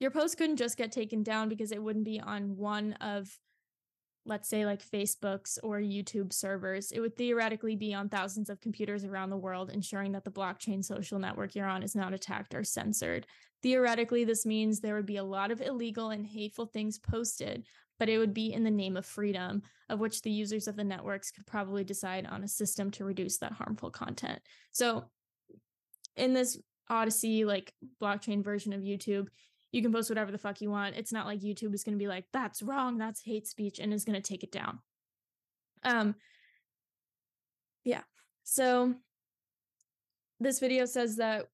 [0.00, 3.30] your post couldn't just get taken down because it wouldn't be on one of
[4.26, 9.04] let's say like Facebook's or YouTube servers, it would theoretically be on thousands of computers
[9.04, 12.64] around the world, ensuring that the blockchain social network you're on is not attacked or
[12.64, 13.26] censored.
[13.62, 17.66] Theoretically, this means there would be a lot of illegal and hateful things posted,
[17.98, 20.84] but it would be in the name of freedom, of which the users of the
[20.84, 24.40] networks could probably decide on a system to reduce that harmful content.
[24.72, 25.04] So,
[26.16, 26.58] in this
[26.90, 29.28] Odysee, like blockchain version of YouTube,
[29.74, 30.94] you can post whatever the fuck you want.
[30.94, 33.92] It's not like YouTube is going to be like, that's wrong, that's hate speech, and
[33.92, 34.78] is going to take it down.
[35.82, 36.14] Um,
[37.82, 38.02] yeah.
[38.44, 38.94] So
[40.38, 41.46] this video says that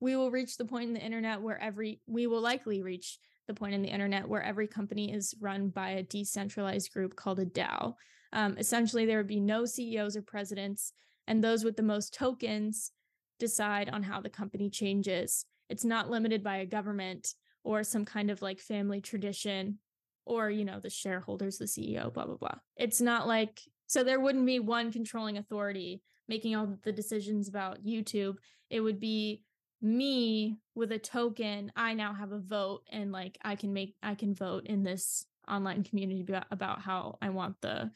[0.00, 3.52] we will reach the point in the internet where every, we will likely reach the
[3.52, 7.44] point in the internet where every company is run by a decentralized group called a
[7.44, 7.92] DAO.
[8.32, 10.94] Um, essentially, there would be no CEOs or presidents,
[11.26, 12.92] and those with the most tokens
[13.38, 15.44] decide on how the company changes.
[15.68, 19.78] It's not limited by a government or some kind of like family tradition
[20.24, 22.54] or you know the shareholders the ceo blah blah blah.
[22.76, 27.84] It's not like so there wouldn't be one controlling authority making all the decisions about
[27.84, 28.36] youtube.
[28.70, 29.42] It would be
[29.80, 34.12] me with a token i now have a vote and like i can make i
[34.14, 37.90] can vote in this online community about how i want the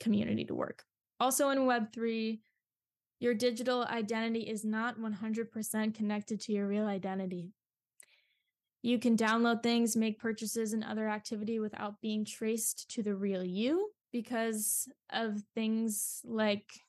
[0.00, 0.84] community to work.
[1.20, 2.40] Also in web3
[3.18, 7.52] your digital identity is not 100% connected to your real identity
[8.82, 13.44] you can download things, make purchases, and other activity without being traced to the real
[13.44, 16.80] you because of things like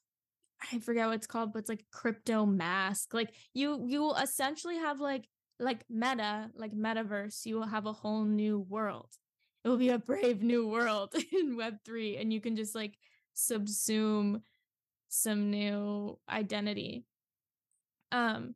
[0.71, 3.13] I forget what it's called, but it's like crypto mask.
[3.13, 5.27] Like you you will essentially have like
[5.59, 9.09] like meta, like metaverse, you will have a whole new world.
[9.63, 12.97] It will be a brave new world in web3 and you can just like
[13.35, 14.41] subsume
[15.09, 17.05] some new identity.
[18.11, 18.55] Um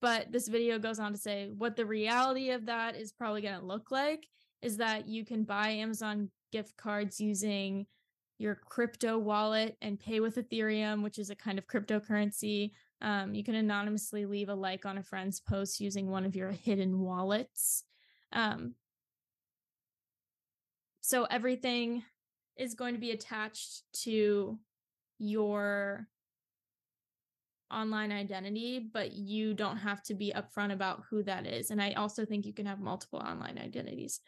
[0.00, 3.58] but this video goes on to say what the reality of that is probably going
[3.58, 4.26] to look like
[4.62, 7.86] is that you can buy Amazon gift cards using
[8.38, 12.72] your crypto wallet and pay with Ethereum, which is a kind of cryptocurrency.
[13.02, 16.50] Um, you can anonymously leave a like on a friend's post using one of your
[16.50, 17.84] hidden wallets.
[18.32, 18.74] Um,
[21.02, 22.02] so everything
[22.56, 24.58] is going to be attached to
[25.18, 26.06] your
[27.70, 31.70] online identity, but you don't have to be upfront about who that is.
[31.70, 34.20] And I also think you can have multiple online identities.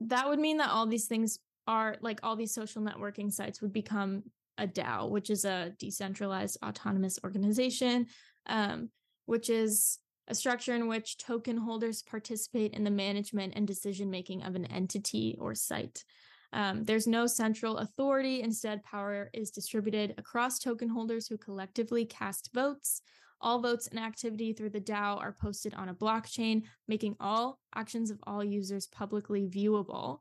[0.00, 3.72] That would mean that all these things are like all these social networking sites would
[3.72, 4.24] become
[4.58, 8.06] a DAO, which is a decentralized autonomous organization,
[8.46, 8.90] um,
[9.26, 14.42] which is a structure in which token holders participate in the management and decision making
[14.42, 16.04] of an entity or site.
[16.52, 18.42] Um, there's no central authority.
[18.42, 23.02] Instead, power is distributed across token holders who collectively cast votes.
[23.40, 28.10] All votes and activity through the DAO are posted on a blockchain, making all actions
[28.10, 30.18] of all users publicly viewable.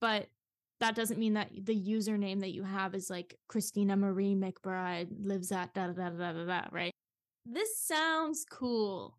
[0.00, 0.28] But
[0.80, 5.50] that doesn't mean that the username that you have is like Christina Marie McBride lives
[5.50, 6.92] at da da da da da da, right?
[7.46, 9.16] This sounds cool,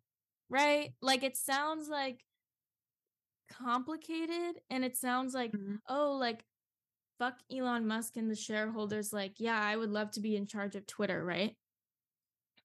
[0.48, 0.90] right?
[1.00, 2.22] Like it sounds like
[3.48, 5.76] complicated and it sounds like mm-hmm.
[5.88, 6.44] oh like
[7.18, 10.76] fuck Elon Musk and the shareholders like, yeah, I would love to be in charge
[10.76, 11.56] of Twitter, right?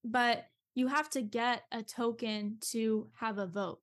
[0.03, 3.79] But you have to get a token to have a vote.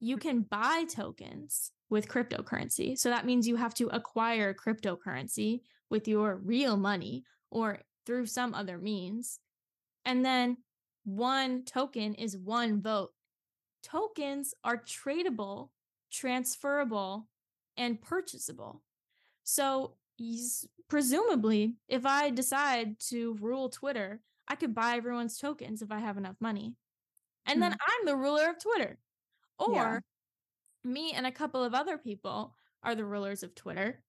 [0.00, 0.20] You Mm.
[0.20, 2.98] can buy tokens with cryptocurrency.
[2.98, 8.54] So that means you have to acquire cryptocurrency with your real money or through some
[8.54, 9.40] other means.
[10.04, 10.58] And then
[11.04, 13.12] one token is one vote.
[13.90, 15.70] Tokens are tradable,
[16.12, 17.28] transferable,
[17.76, 18.82] and purchasable.
[19.44, 19.94] So
[20.88, 26.16] presumably, if I decide to rule Twitter, I could buy everyone's tokens if I have
[26.16, 26.74] enough money.
[27.46, 27.78] And then hmm.
[27.80, 28.98] I'm the ruler of Twitter.
[29.58, 30.00] Or Yeah.
[30.84, 34.02] me and a couple of other people are the rulers of Twitter,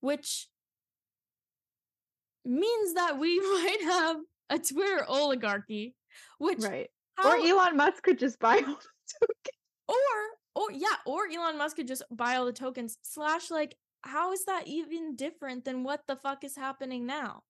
[0.00, 0.48] which
[2.44, 4.16] means that we might have
[4.50, 5.94] a Twitter oligarchy,
[6.38, 6.90] which Right.
[7.16, 8.62] how, Or Elon Musk could just buy
[9.20, 9.56] tokens.
[9.88, 9.94] or
[10.54, 12.98] or yeah, or Elon Musk could just buy all the tokens.
[13.02, 17.42] Slash, like, how is that even different than what the fuck is happening now?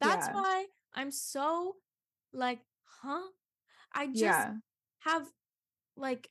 [0.00, 0.34] That's Yeah.
[0.34, 1.76] why I'm so
[2.32, 3.28] like, huh?
[3.92, 4.54] I just Yeah.
[5.00, 5.30] have
[5.96, 6.30] like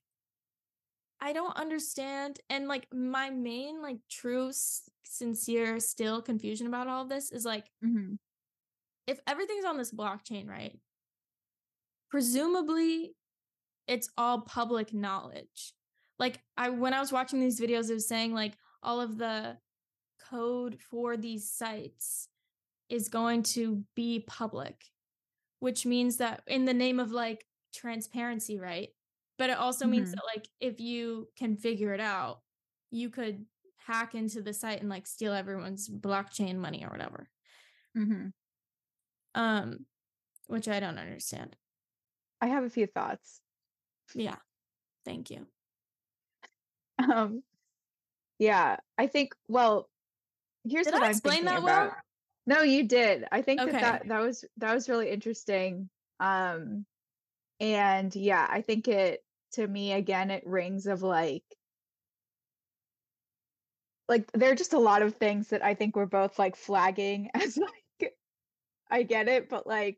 [1.20, 7.06] I don't understand and like my main like true s- sincere still confusion about all
[7.06, 8.20] this is like Mhm.
[9.08, 10.80] if everything's on this blockchain, right?
[12.10, 13.16] Presumably
[13.88, 15.74] it's all public knowledge.
[16.20, 19.60] Like I when I was watching these videos it was saying like all of the
[20.20, 22.30] code for these sites
[22.90, 24.86] is going to be public,
[25.60, 28.90] which means that in the name of like transparency, right?
[29.38, 30.16] But it also means Mhm.
[30.16, 32.44] that like if you can figure it out,
[32.92, 37.30] you could hack into the site and like steal everyone's blockchain money or whatever.
[37.96, 38.34] Mhm.
[39.34, 39.86] Um
[40.48, 41.58] which I don't understand.
[42.42, 43.42] I have a few thoughts.
[44.14, 44.36] Yeah.
[45.06, 45.46] Thank you.
[46.98, 47.44] Um,
[48.40, 49.34] yeah, I think.
[49.48, 49.90] Well,
[50.64, 51.96] here's Did what I explain that well?
[52.48, 53.26] No, you did.
[53.32, 53.72] I think Okay.
[53.72, 55.90] that, that that was that was really interesting.
[56.20, 56.86] Um,
[57.60, 61.44] and yeah, I think it to me again it rings of like
[64.08, 67.30] like there are just a lot of things that I think we're both like flagging
[67.34, 68.14] as like
[68.90, 69.98] I get it, but like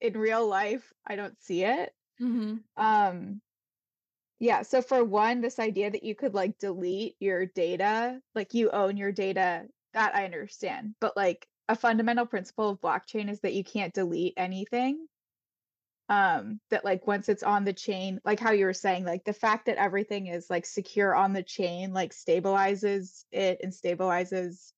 [0.00, 1.92] in real life I don't see it.
[2.20, 2.56] Mm-hmm.
[2.76, 3.40] Um
[4.40, 8.70] yeah, so for one, this idea that you could like delete your data, like you
[8.70, 9.64] own your data,
[9.94, 10.94] that I understand.
[11.00, 15.06] But like a fundamental principle of blockchain is that you can't delete anything.
[16.08, 19.32] Um that like once it's on the chain, like how you were saying, like the
[19.32, 24.72] fact that everything is like secure on the chain like stabilizes it and stabilizes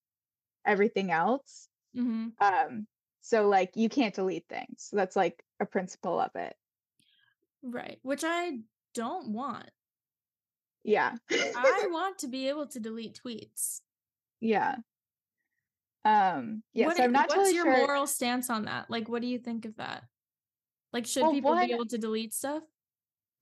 [0.66, 1.68] everything else.
[1.96, 2.28] Mm-hmm.
[2.40, 2.86] Um
[3.20, 4.88] so like you can't delete things.
[4.88, 6.56] So that's like a principle of it.
[7.62, 7.98] Right.
[8.02, 8.58] Which I
[8.94, 9.70] don't want.
[10.84, 11.14] Yeah.
[11.30, 13.80] I want to be able to delete tweets.
[14.40, 14.76] Yeah.
[16.04, 17.86] Um, yeah, What so I'm not what's totally your sure.
[17.86, 18.90] moral stance on that?
[18.90, 20.04] Like, what do you think of that?
[20.92, 22.62] Like, should Well, people one- be able to delete stuff?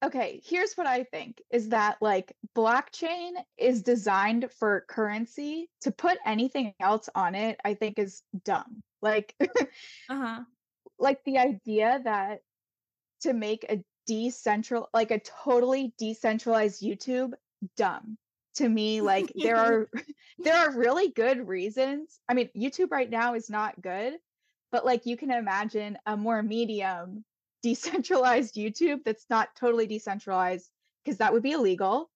[0.04, 5.68] Okay, here's what I think is that like blockchain is designed for currency.
[5.80, 8.80] To put anything else on it, I think is dumb.
[9.02, 9.46] Like Uh
[10.08, 10.40] huh.
[11.00, 12.42] like the idea that
[13.22, 17.32] to make a decentral like a totally decentralized YouTube,
[17.76, 18.18] dumb.
[18.56, 19.88] To me, like there are
[20.44, 22.20] there are really good reasons.
[22.28, 24.14] I mean, YouTube right now is not good,
[24.72, 27.24] but like you can imagine a more medium
[27.62, 30.70] decentralized YouTube that's not totally decentralized
[31.04, 32.10] because that would be illegal.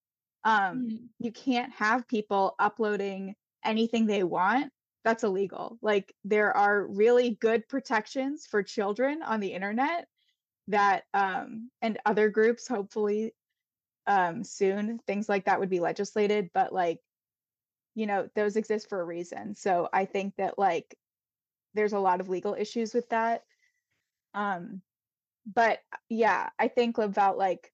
[0.45, 1.09] Um, Mhm.
[1.19, 4.73] you can't have people uploading anything they want.
[5.05, 5.79] That's illegal.
[5.83, 10.09] Like there are really good protections for children on the internet
[10.69, 13.35] that um and other groups hopefully
[14.07, 17.01] um soon things like that would be legislated but like
[17.95, 19.55] you know those exist for a reason.
[19.55, 20.97] So i think that like
[21.75, 23.43] there's a lot of legal issues with that.
[24.35, 24.83] Um
[25.53, 27.73] but yeah i think about like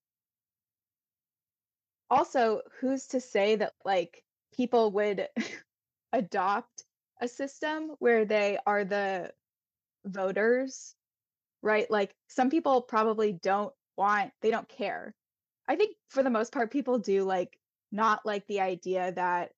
[2.11, 4.25] also who's to say that like
[4.57, 5.29] people would
[6.13, 6.85] adopt
[7.21, 9.31] a system where they are the
[10.05, 10.95] voters
[11.69, 15.15] right like some people probably don't want they don't care
[15.69, 17.59] i think for the most part people do like
[17.93, 19.51] not like the idea that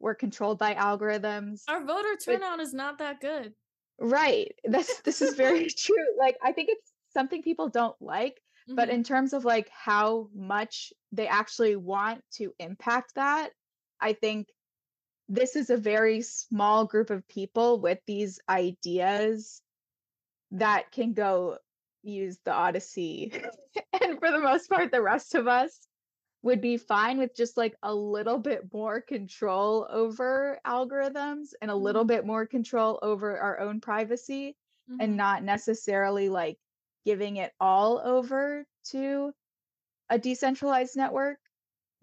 [0.00, 3.54] we're controlled by algorithms Our voter turnout is not that good.
[4.00, 8.40] right this this is very true like i think it's something people don't like
[8.76, 8.92] but Mhm.
[8.94, 13.50] in terms of like how much they actually want to impact that
[14.00, 14.48] i think
[15.28, 19.61] this is a very small group of people with these ideas
[20.52, 21.58] that can go
[22.02, 23.32] use the odysee
[24.02, 25.88] and for the most part the rest of us
[26.42, 31.76] would be fine with just like a little bit more control over algorithms and a
[31.76, 32.06] little Mhm.
[32.06, 34.56] bit more control over our own privacy
[34.98, 35.16] and Mhm.
[35.16, 36.58] not necessarily like
[37.04, 39.32] giving it all over to
[40.10, 41.38] a decentralized network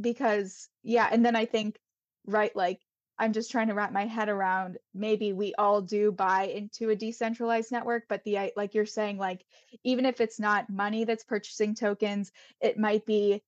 [0.01, 1.79] because yeah and then i think
[2.25, 2.81] right like
[3.19, 6.95] i'm just trying to wrap my head around maybe we all do buy into a
[6.95, 9.45] decentralized network but the like you're saying like
[9.83, 13.41] even if it's not money that's purchasing tokens it might be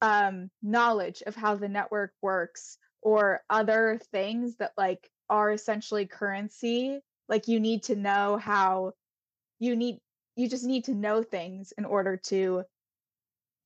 [0.00, 7.00] um knowledge of how the network works or other things that like are essentially currency.
[7.28, 8.94] Like you need to know how
[9.58, 9.98] you need
[10.36, 12.62] you just need to know things in order to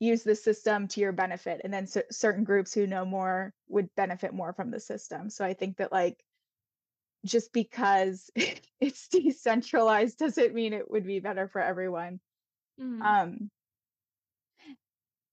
[0.03, 3.95] use the system to your benefit and then cer- certain groups who know more would
[3.95, 5.31] benefit more from the system.
[5.31, 6.25] So i think that like
[7.25, 8.31] just because
[8.81, 12.21] it's decentralized doesn't mean it would be better for everyone.
[12.79, 13.03] Mhm.
[13.03, 13.51] um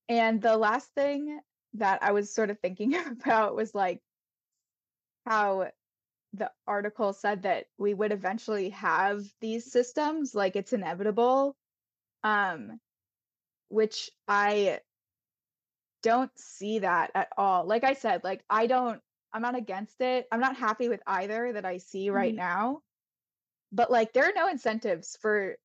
[0.07, 1.39] and the last thing
[1.73, 4.01] that i was sort of thinking about was like
[5.25, 5.71] how
[6.33, 11.57] the article said that we would eventually have these systems like it's inevitable.
[12.23, 12.79] Um
[13.69, 14.79] which i
[16.01, 17.65] don't see that at all.
[17.65, 19.01] Like I said, like I don't
[19.33, 20.27] I'm not against it.
[20.31, 22.37] I'm not happy with either that I see right Mhm.
[22.37, 22.83] now.
[23.71, 25.57] But like there are no incentives for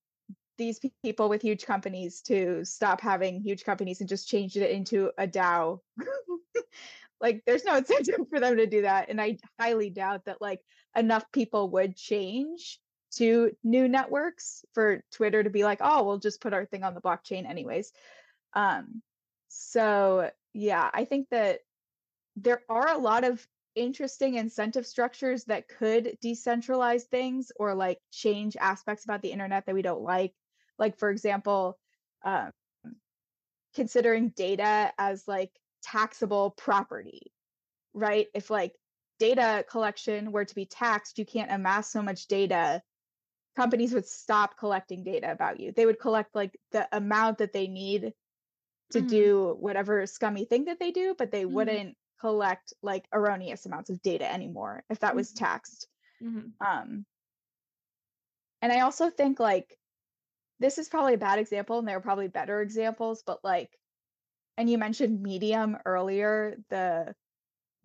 [0.57, 4.71] these pe- people with huge companies to stop having huge companies and just change it
[4.71, 5.81] into a DAO.
[7.21, 10.61] like there's no incentive for them to do that and I highly doubt that like
[10.95, 12.79] enough people would change
[13.15, 16.93] to new networks for Twitter to be like, "Oh, we'll just put our thing on
[16.93, 17.91] the blockchain anyways."
[18.53, 19.01] Um
[19.49, 21.59] so yeah, I think that
[22.35, 23.45] there are a lot of
[23.75, 29.75] interesting incentive structures that could decentralize things or like change aspects about the internet that
[29.75, 30.33] we don't like.
[30.79, 31.77] Like for example,
[32.23, 32.51] um,
[33.75, 35.51] considering data as like
[35.83, 37.31] taxable property,
[37.93, 38.27] right?
[38.33, 38.73] If like
[39.19, 42.81] data collection were to be taxed, you can't amass so much data.
[43.55, 45.71] Companies would stop collecting data about you.
[45.71, 48.13] They would collect like the amount that they need
[48.91, 49.07] to Mhm.
[49.07, 51.53] do whatever scummy thing that they do, but they Mhm.
[51.55, 55.33] wouldn't collect like erroneous amounts of data anymore if that was Mhm.
[55.33, 55.87] taxed.
[56.21, 56.53] Mhm.
[56.59, 57.05] Um,
[58.61, 59.77] and I also think like
[60.59, 63.77] this is probably a bad example, and there are probably better examples, but like,
[64.57, 67.15] and you mentioned Medium earlier, the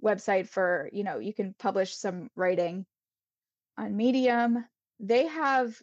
[0.03, 2.87] website for, you know, you can publish some writing
[3.79, 4.67] on Medium.
[5.01, 5.83] They have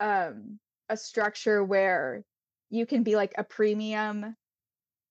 [0.00, 2.24] um, a structure where
[2.70, 4.36] you can be like a premium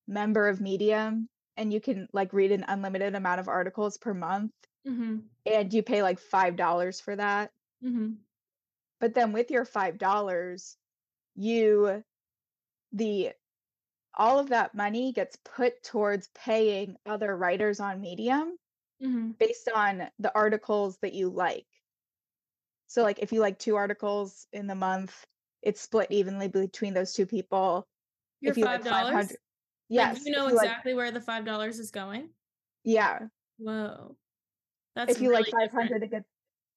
[0.08, 4.52] member of Medium and you can like read an unlimited amount of articles per month
[4.84, 5.30] Mhm.
[5.46, 7.52] and you pay like $5 for that.
[7.80, 8.24] Mhm.
[9.00, 10.76] But then with your $5,
[11.36, 12.04] you
[12.92, 13.34] the
[14.14, 18.58] all of that money gets put towards paying other writers on Medium
[19.00, 19.34] Mhm.
[19.38, 21.73] based on the articles that you like.
[22.94, 25.26] So like if you like two articles in the month,
[25.62, 27.82] it's split evenly between those two people.
[28.40, 28.88] Your If you like $5?
[28.88, 29.36] 500
[29.88, 32.30] Yes, Like you know you like exactly where the $5 is going?
[32.84, 33.18] yeah,
[33.58, 34.16] Whoa.
[34.94, 35.90] That's if you like really different.
[35.90, 36.28] 500 it gets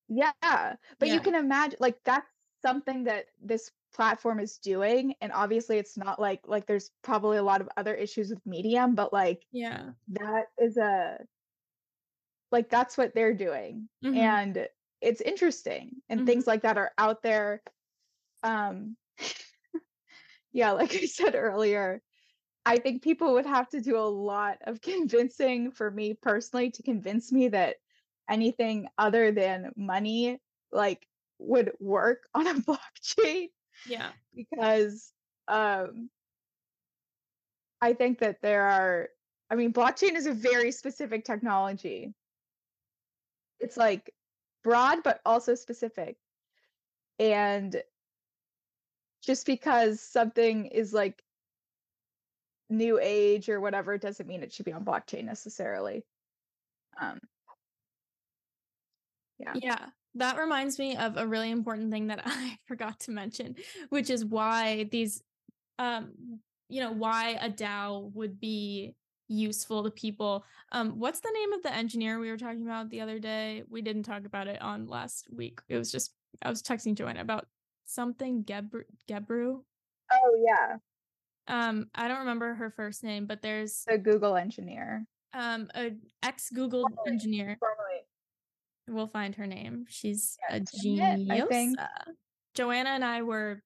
[0.08, 2.26] Yeah, but you can imagine like that's
[2.66, 7.44] something that this platform is doing and obviously it's not like like there's probably a
[7.44, 9.92] lot of other issues with Medium, but like Yeah.
[10.10, 11.20] that is a
[12.52, 13.90] like that's what they're doing.
[14.04, 14.16] Mhm.
[14.16, 14.68] And
[15.02, 16.26] it's interesting and Mhm.
[16.26, 17.64] things like that are out there.
[18.44, 18.98] Um
[20.52, 22.02] yeah, like I said earlier,
[22.66, 26.84] I think people would have to do a lot of convincing for me personally to
[26.84, 27.78] convince me that
[28.30, 30.42] anything other than money
[30.72, 31.08] like
[31.40, 33.50] would work on a blockchain
[33.86, 34.14] Yeah.
[34.36, 35.14] because
[35.48, 36.10] um
[37.82, 39.10] I think that there are
[39.50, 42.14] I mean blockchain is a very specific technology.
[43.60, 44.14] It's like
[44.68, 46.18] broad but also specific.
[47.20, 47.82] And
[49.24, 51.24] just because something is like
[52.70, 56.04] new age or whatever doesn't mean it should be on blockchain necessarily.
[57.00, 57.20] Um
[59.40, 59.54] yeah.
[59.56, 59.86] Yeah.
[60.16, 63.56] That reminds me of a really important thing that I forgot to mention,
[63.88, 65.24] which is why these
[65.80, 68.96] um you know, why a DAO would be
[69.28, 70.46] useful to people.
[70.72, 73.64] Um what's the name of the engineer we were talking about the other day?
[73.70, 75.60] We didn't talk about it on last week.
[75.70, 77.48] It was just I was texting Joanna about
[77.86, 79.62] something Gebru Gebru.
[80.12, 80.78] Oh yeah.
[81.48, 85.06] Um I don't remember her first name, but there's a Google engineer.
[85.34, 85.92] um a
[86.24, 87.58] ex Google engineer.
[87.60, 88.02] Formerly.
[88.90, 89.86] We'll find her name.
[89.90, 91.78] She's Yeah, a Timnit, I think.
[91.78, 91.88] genius.
[92.56, 93.62] Joanna and I were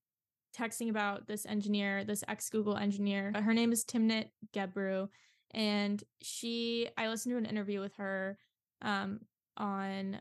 [0.58, 3.32] texting about this engineer, this ex Google engineer.
[3.36, 5.08] Her name is Timnit Gebru,
[5.54, 8.38] and she I listened to an interview with her
[8.82, 9.20] um
[9.58, 10.20] on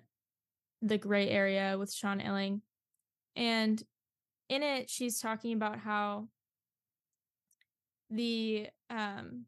[0.83, 2.61] the gray area with Sean Illing
[3.37, 3.83] and
[4.49, 6.29] in it she's talking about how
[8.11, 9.45] the um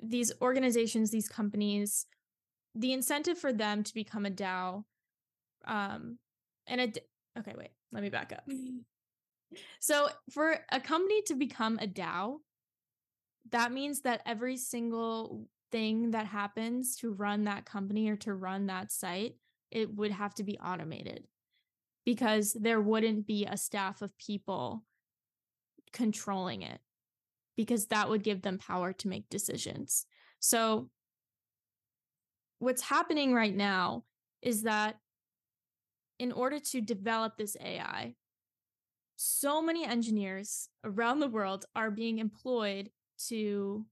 [0.00, 2.06] these organizations these companies
[2.74, 4.84] the incentive for them to become a DAO
[5.66, 6.18] um
[6.66, 6.92] and a
[7.38, 8.44] okay wait let me back up.
[9.80, 12.38] So for a company to become a DAO
[13.52, 18.66] that means that every single thing that happens to run that company or to run
[18.66, 19.36] that site,
[19.70, 21.26] it would have to be automated
[22.04, 24.84] because there wouldn't be a staff of people
[25.92, 26.80] controlling it
[27.56, 30.06] because that would give them power to make decisions.
[30.40, 30.90] So,
[32.58, 34.04] what's happening right now
[34.40, 34.96] is that
[36.18, 38.14] in order to develop this AI,
[39.16, 42.90] so many engineers around the world are being employed
[43.28, 43.84] to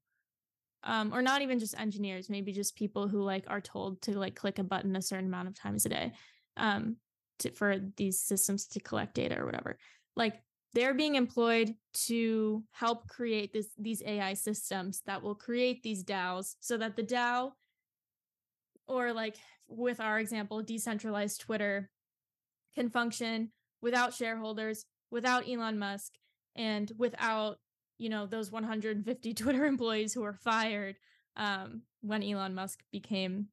[0.85, 4.35] um or not even just engineers maybe just people who like are told to like
[4.35, 6.12] click a button a certain amount of times a day
[6.57, 6.97] um
[7.41, 9.78] to, for these systems to collect data or whatever.
[10.14, 10.35] Like
[10.72, 16.55] they're being employed to help create this these AI systems that will create these DAOs
[16.61, 17.53] so that the DAO
[18.87, 19.37] or like
[19.68, 21.91] with our example decentralized Twitter
[22.74, 23.51] can function
[23.83, 26.12] without shareholders, without Elon Musk
[26.55, 27.59] and without
[28.01, 30.96] you know those 150 Twitter employees who were fired
[31.36, 33.48] um, when Elon Musk became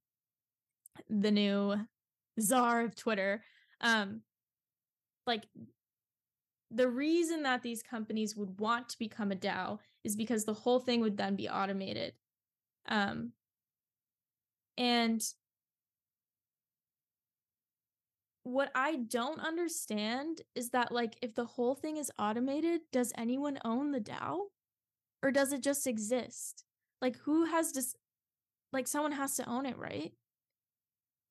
[1.09, 1.75] the new
[2.39, 3.43] czar of Twitter.
[3.81, 4.21] Um,
[5.27, 5.43] like
[6.71, 10.79] the reason that these companies would want to become a DAO is because the whole
[10.79, 12.13] thing would then be automated.
[12.87, 13.33] Um,
[14.77, 15.21] and
[18.47, 23.59] what I don't understand is that like if the whole thing is automated, does anyone
[23.65, 24.43] own the DAO?
[25.21, 26.63] Or does it just exist?
[27.01, 27.93] Like who has this
[28.71, 30.13] like someone has to own it, right?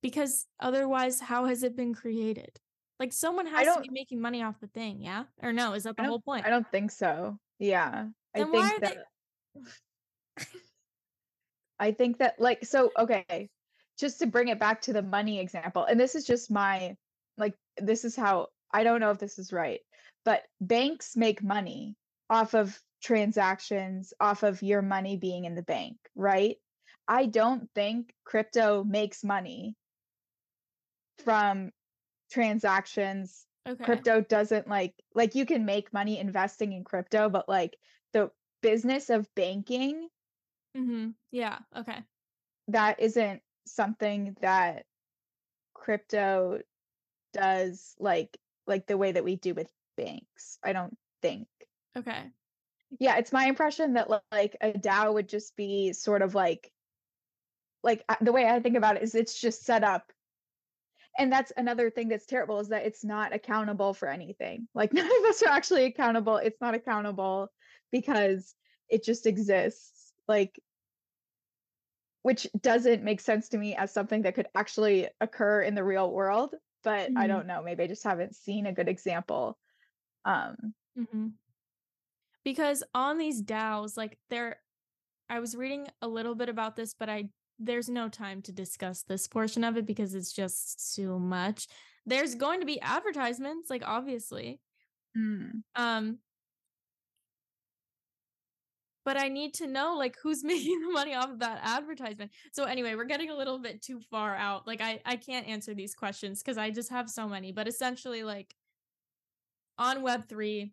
[0.03, 2.61] Because otherwise how has it been created?
[3.01, 5.25] Like someone has to be making money off the thing, yeah?
[5.43, 6.45] Or no, is that the whole point?
[6.45, 7.39] I don't think so.
[7.59, 8.09] Yeah.
[8.35, 8.97] Then I why think are that
[9.57, 10.45] they
[11.79, 13.49] I think that like so okay,
[13.99, 16.95] just to bring it back to the money example, and this is just my
[17.79, 19.81] this is how I don't know if this is right,
[20.25, 21.97] but banks make money
[22.31, 26.57] off of transactions, off of your money being in the bank, right?
[27.09, 29.77] I don't think crypto makes money
[31.25, 31.71] from
[32.31, 33.47] transactions.
[33.69, 33.85] Okay.
[33.85, 37.77] Crypto doesn't like like you can make money investing in crypto, but like
[38.13, 38.31] the
[38.63, 40.09] business of banking,
[40.77, 41.11] Mm-hmm.
[41.33, 41.59] Yeah.
[41.77, 41.99] Okay.
[42.69, 44.85] that isn't something that
[45.75, 46.61] crypto
[47.37, 50.59] does like like the way that we do with banks.
[50.63, 51.49] I don't think.
[51.97, 52.31] Okay.
[52.99, 56.71] Yeah, it's my impression that like a DAO would just be sort of like
[57.83, 60.13] like the way I think about it is it's just set up.
[61.19, 64.69] And that's another thing that's terrible is that it's not accountable for anything.
[64.75, 66.37] Like none of us are actually accountable.
[66.37, 67.49] It's not accountable
[67.91, 68.55] because
[68.89, 70.13] it just exists.
[70.29, 70.61] Like
[72.23, 76.11] which doesn't make sense to me as something that could actually occur in the real
[76.11, 76.57] world
[76.87, 77.29] but I Mhm.
[77.29, 77.63] don't know.
[77.65, 79.59] Maybe I just haven't seen a good example.
[80.25, 81.29] Um, Mm-hmm.
[82.45, 84.63] Because on these DAOs, like there,
[85.29, 87.29] I was reading a little bit about this, but I
[87.59, 91.67] there's no time to discuss this portion of it because it's just too much.
[92.05, 94.61] There's going to be advertisements, like obviously.
[95.17, 96.19] mm, Um,
[99.07, 102.33] but I need to know like who's making the money off of that advertisement.
[102.53, 104.67] So anyway, we're getting a little bit too far out.
[104.67, 107.53] Like I I can't answer these questions because I just have so many.
[107.53, 108.55] But essentially, like
[109.79, 110.73] on Web three,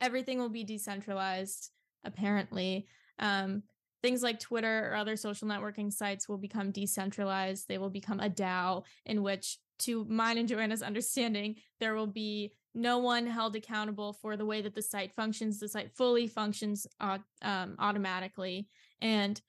[0.00, 1.70] everything will be decentralized.
[2.04, 2.86] Apparently,
[3.20, 3.62] um,
[4.02, 7.68] things like Twitter or other social networking sites will become decentralized.
[7.68, 12.52] They will become a DAO in which, to mine and Joanna's understanding, there will be
[12.74, 15.58] no one held accountable for the way that the site functions.
[15.58, 18.68] The site fully functions uh, um, automatically,
[19.00, 19.40] and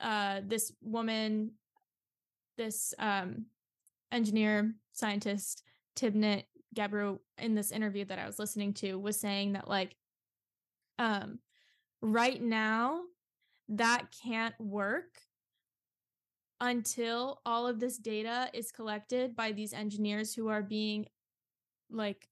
[0.00, 1.52] uh, this woman,
[2.56, 3.46] this um,
[4.12, 5.62] engineer scientist
[5.96, 9.96] Timnit Gebru, in this interview that I was listening to, was saying that like,
[10.98, 11.38] um,
[12.00, 13.02] right now,
[13.68, 15.20] that can't work
[16.60, 21.06] until all of this data is collected by these engineers who are being
[21.92, 22.28] like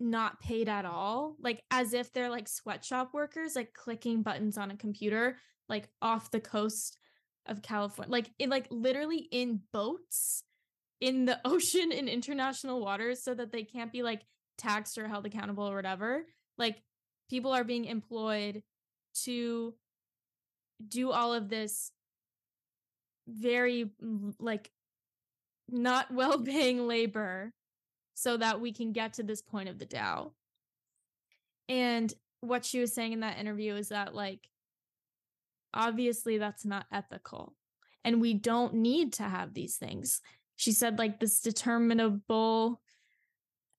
[0.00, 4.70] not paid at all like as if they're like sweatshop workers like clicking buttons on
[4.70, 5.36] a computer
[5.68, 6.98] like off the coast
[7.46, 10.42] of california like in like literally in boats
[11.00, 14.22] in the ocean in international waters so that they can't be like
[14.58, 16.24] taxed or held accountable or whatever
[16.58, 16.82] like
[17.30, 18.62] people are being employed
[19.14, 19.74] to
[20.88, 21.92] do all of this
[23.28, 23.90] very
[24.38, 24.70] like
[25.68, 27.52] not well paying labor
[28.14, 30.32] so that we can get to this point of the DAO.
[31.68, 34.48] And what she was saying in that interview is that, like,
[35.72, 37.54] obviously that's not ethical.
[38.04, 40.20] And we don't need to have these things.
[40.56, 42.80] She said, like, this determinable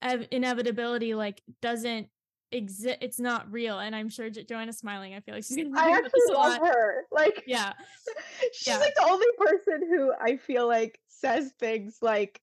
[0.02, 2.08] ev- inevitability, like, doesn't
[2.52, 2.98] exist.
[3.02, 3.80] It's not real.
[3.80, 5.14] And I'm sure jo- Joanna's smiling.
[5.14, 7.06] I feel like she's gonna I actually love her.
[7.12, 7.74] Like, yeah.
[8.54, 8.78] she's yeah.
[8.78, 12.40] like the only person who I feel like says things like,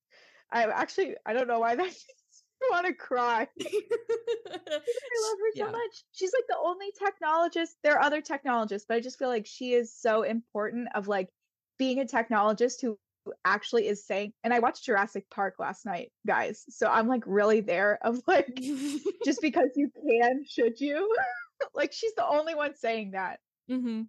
[0.52, 1.86] I actually, I don't know why that
[2.62, 3.48] I want to cry.
[3.60, 6.04] I love her so much.
[6.12, 7.70] She's like the only technologist.
[7.82, 11.28] There are other technologists, but I just feel like she is so important of like
[11.78, 12.98] being a technologist who
[13.44, 16.64] actually is saying and I watched Jurassic Park last night, guys.
[16.68, 18.60] So I'm like really there of like
[19.24, 21.16] just because you can, should you?
[21.74, 23.38] like she's the only one saying that.
[23.70, 24.02] Mm-hmm.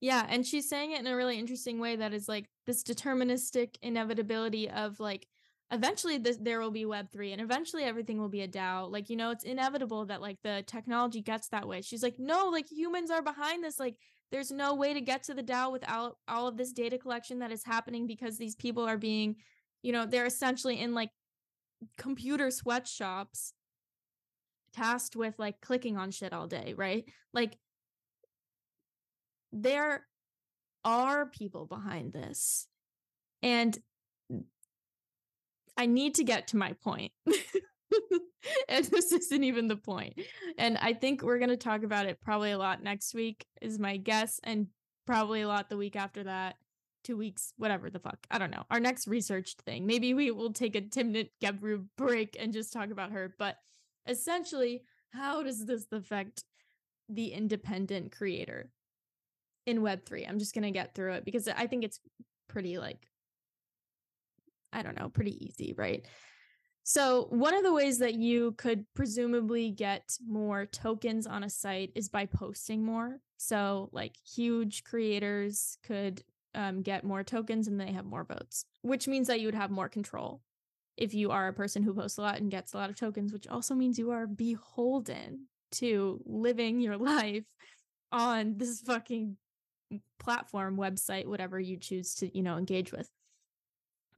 [0.00, 3.76] Yeah, and she's saying it in a really interesting way that is like this deterministic
[3.82, 5.26] inevitability of like
[5.70, 9.16] eventually this, there will be web3 and eventually everything will be a dao like you
[9.16, 11.82] know it's inevitable that like the technology gets that way.
[11.82, 13.78] She's like no like humans are behind this.
[13.78, 13.96] Like
[14.30, 17.52] there's no way to get to the dao without all of this data collection that
[17.52, 19.36] is happening because these people are being
[19.82, 21.10] you know they're essentially in like
[21.96, 23.52] computer sweatshops
[24.74, 27.04] tasked with like clicking on shit all day right?
[27.34, 27.58] Like
[29.52, 30.06] there
[30.84, 32.66] are people behind this.
[33.42, 33.76] And
[35.78, 37.12] I need to get to my point.
[38.68, 40.20] and this isn't even the point.
[40.58, 43.78] And I think we're going to talk about it probably a lot next week, is
[43.78, 44.66] my guess, and
[45.06, 46.56] probably a lot the week after that,
[47.04, 48.18] two weeks, whatever the fuck.
[48.30, 48.64] I don't know.
[48.70, 49.86] Our next researched thing.
[49.86, 53.34] Maybe we will take a Timnit Gebru break and just talk about her.
[53.38, 53.56] But
[54.06, 56.44] essentially, how does this affect
[57.08, 58.70] the independent creator
[59.64, 60.28] in Web3?
[60.28, 62.00] I'm just going to get through it because I think it's
[62.48, 63.07] pretty like
[64.72, 66.06] I don't know, pretty easy, right?
[66.84, 71.92] So, one of the ways that you could presumably get more tokens on a site
[71.94, 73.20] is by posting more.
[73.36, 76.22] So, like huge creators could
[76.54, 79.70] um, get more tokens and they have more votes, which means that you would have
[79.70, 80.40] more control
[80.96, 83.32] if you are a person who posts a lot and gets a lot of tokens,
[83.32, 87.44] which also means you are beholden to living your life
[88.10, 89.36] on this fucking
[90.18, 93.08] platform, website, whatever you choose to, you know, engage with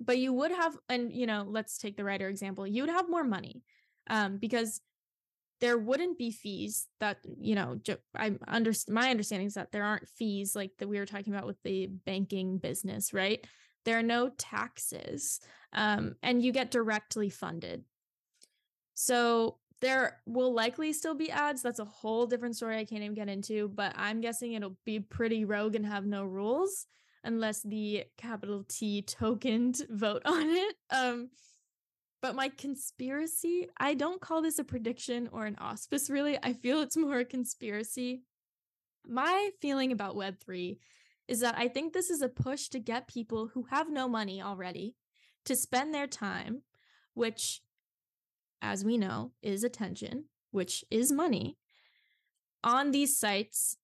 [0.01, 3.09] but you would have and you know let's take the writer example you would have
[3.09, 3.63] more money
[4.09, 4.81] um because
[5.61, 7.79] there wouldn't be fees that you know
[8.17, 11.47] i under my understanding is that there aren't fees like that we were talking about
[11.47, 13.47] with the banking business right?
[13.85, 15.41] There are no taxes
[15.73, 17.85] um, and you get directly funded.
[18.95, 23.15] So there will likely still be ads that's a whole different story i can't even
[23.15, 26.85] get into but i'm guessing it'll be pretty rogue and have no rules
[27.25, 30.75] unless the capital T tokened vote on it.
[30.91, 31.31] Um,
[32.23, 36.39] but my conspiracy, I don't call this a prediction or an auspice, really.
[36.43, 38.23] I feel it's more a conspiracy.
[39.07, 40.79] My feeling about Web3
[41.29, 44.43] is that I think this is a push to get people who have no money
[44.43, 44.97] already
[45.47, 46.63] to spend their time,
[47.15, 47.63] which,
[48.61, 51.57] as we know, is attention, which is money,
[52.63, 53.79] on these sites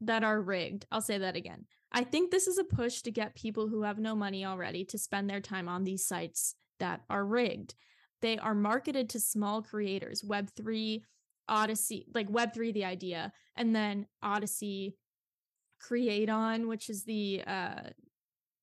[0.00, 0.86] that are rigged.
[0.90, 1.64] I'll say that again.
[1.92, 4.98] I think this is a push to get people who have no money already to
[4.98, 7.74] spend their time on these sites that are rigged.
[8.22, 11.02] They are marketed to small creators, Web3,
[11.48, 14.94] Odysee, like Web3, the idea, and then Odysee,
[15.80, 17.80] Create On, which is the uh,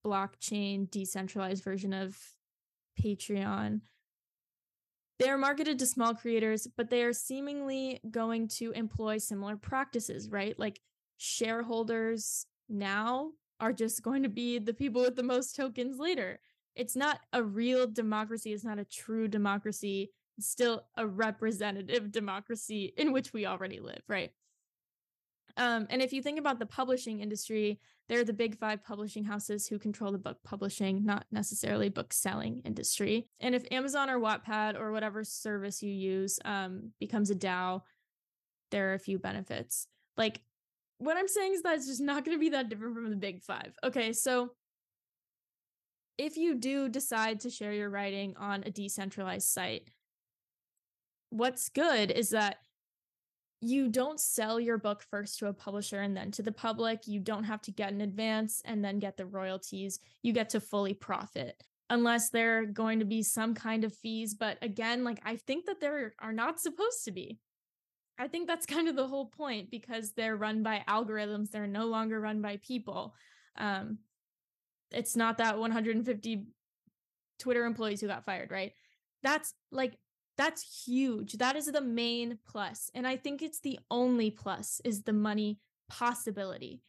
[0.06, 2.16] blockchain decentralized version of
[3.00, 3.80] Patreon.
[5.18, 10.30] They are marketed to small creators, but they are seemingly going to employ similar practices,
[10.30, 10.56] right?
[10.56, 10.80] Like
[11.16, 16.40] shareholders now are just going to be the people with the most tokens later.
[16.76, 22.92] It's not a real democracy, it's not a true democracy, it's still a representative democracy
[22.96, 24.30] in which we already live, right?
[25.56, 29.66] Um, and if you think about the publishing industry, they're the big five publishing houses
[29.66, 33.26] who control the book publishing, not necessarily book selling industry.
[33.40, 37.82] And if Amazon or Wattpad or whatever service you use um, becomes a DAO,
[38.70, 39.88] there are a few benefits.
[40.16, 40.40] Like
[40.98, 43.16] what I'm saying is that it's just not going to be that different from the
[43.16, 43.72] big five.
[43.84, 44.50] Okay, so
[46.16, 49.88] if you do decide to share your writing on a decentralized site,
[51.30, 52.56] what's good is that
[53.60, 57.06] you don't sell your book first to a publisher and then to the public.
[57.06, 59.98] You don't have to get an advance and then get the royalties.
[60.22, 64.34] You get to fully profit unless there are going to be some kind of fees.
[64.34, 67.38] But again, like I think that there are not supposed to be.
[68.18, 71.50] I think that's kind of the whole point because they're run by algorithms.
[71.50, 73.14] They're no longer run by people.
[73.56, 73.98] Um,
[74.90, 76.46] it's not that 150
[77.38, 78.72] Twitter employees who got fired, right?
[79.22, 79.98] That's like
[80.36, 81.34] that's huge.
[81.34, 82.90] That is the main plus.
[82.94, 85.58] And I think it's the only plus is the money
[85.88, 86.80] possibility.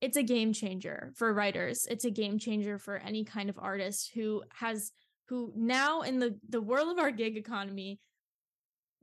[0.00, 1.86] It's a game changer for writers.
[1.88, 4.92] It's a game changer for any kind of artist who has
[5.28, 8.00] who now in the the world of our gig economy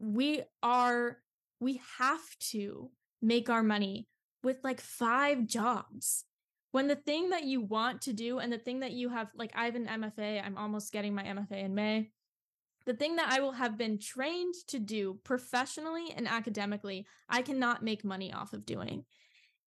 [0.02, 1.18] we are
[1.60, 2.90] we have to
[3.22, 4.08] make our money
[4.44, 6.26] with like five jobs.
[6.72, 9.52] When the thing that you want to do and the thing that you have like
[9.56, 12.10] i have an mfa i'm almost getting my mfa in may.
[12.86, 17.84] The thing that i will have been trained to do professionally and academically i cannot
[17.84, 19.06] make money off of doing.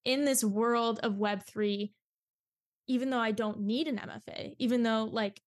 [0.04, 1.92] In this world of web3
[2.86, 5.40] even though i don't need an mfa even though like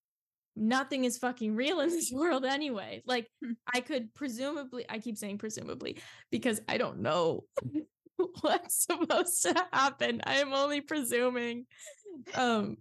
[0.57, 3.51] nothing is fucking real in this world anyway like hmm.
[3.73, 5.97] i could presumably i keep saying presumably
[6.31, 7.43] because i don't know
[8.41, 10.21] what's supposed to happen.
[10.25, 11.65] I am only presuming.
[12.35, 12.77] Um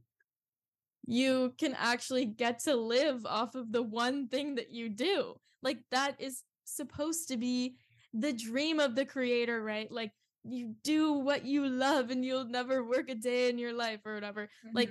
[1.09, 5.35] you can actually get to live off of the one thing that you do.
[5.63, 7.77] Like that is supposed to be
[8.13, 9.91] the dream of the creator, right?
[9.91, 10.11] Like
[10.43, 14.15] you do what you love and you'll never work a day in your life or
[14.15, 14.49] whatever.
[14.67, 14.77] Mm-hmm.
[14.77, 14.91] Like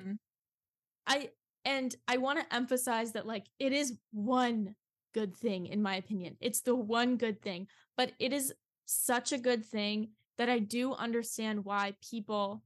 [1.05, 1.29] I
[1.65, 4.75] and I want to emphasize that like it is one
[5.13, 6.37] good thing in my opinion.
[6.39, 8.53] It's the one good thing, but it is
[8.85, 12.63] such a good thing that I do understand why people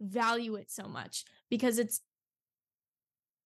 [0.00, 2.00] value it so much because it's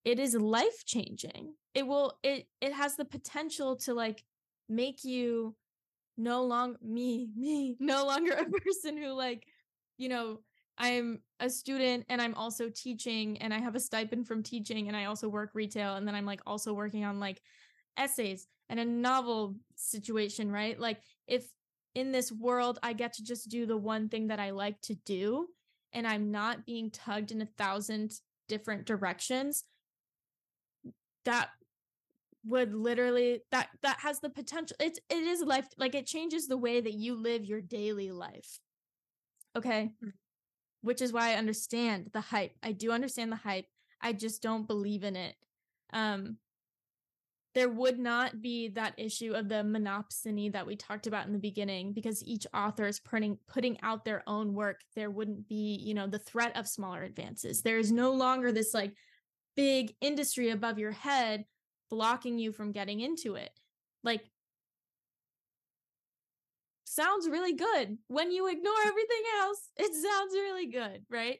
[0.05, 1.55] it is life changing.
[1.75, 4.25] It will it it has the potential to like
[4.69, 5.55] make you
[6.17, 9.47] no longer me me no longer a person who like
[9.99, 10.41] you know
[10.77, 14.97] I'm a student and I'm also teaching and I have a stipend from teaching and
[14.97, 17.41] I also work retail and then I'm like also working on like
[17.97, 20.79] essays and a novel situation, right?
[20.79, 21.47] Like if
[21.95, 24.95] in this world, I get to just do the one thing that I like to
[24.95, 25.47] do,
[25.93, 28.13] and I'm not being tugged in a thousand
[28.49, 29.65] different directions.
[31.25, 31.51] That
[32.47, 36.59] would literally that that has the potential it's it is life like it changes the
[36.59, 38.59] way that you live your daily life
[39.57, 40.11] okay mm-hmm.
[40.85, 42.53] Which is why i understand the hype.
[42.63, 43.67] I do understand the hype.
[44.01, 45.35] I just don't believe in it.
[45.93, 46.39] Um
[47.55, 51.39] there would not be that issue of the monopsony that we talked about in the
[51.39, 54.81] beginning because each author is putting putting out their own work.
[54.97, 57.63] There wouldn't be you know the threat of smaller advances.
[57.63, 58.95] There is no longer this like
[59.57, 61.45] big industry above your head
[61.91, 63.51] blocking you from getting into it.
[64.03, 64.29] Like
[66.95, 69.71] sounds really good when you ignore everything else.
[69.77, 71.39] It sounds really good right?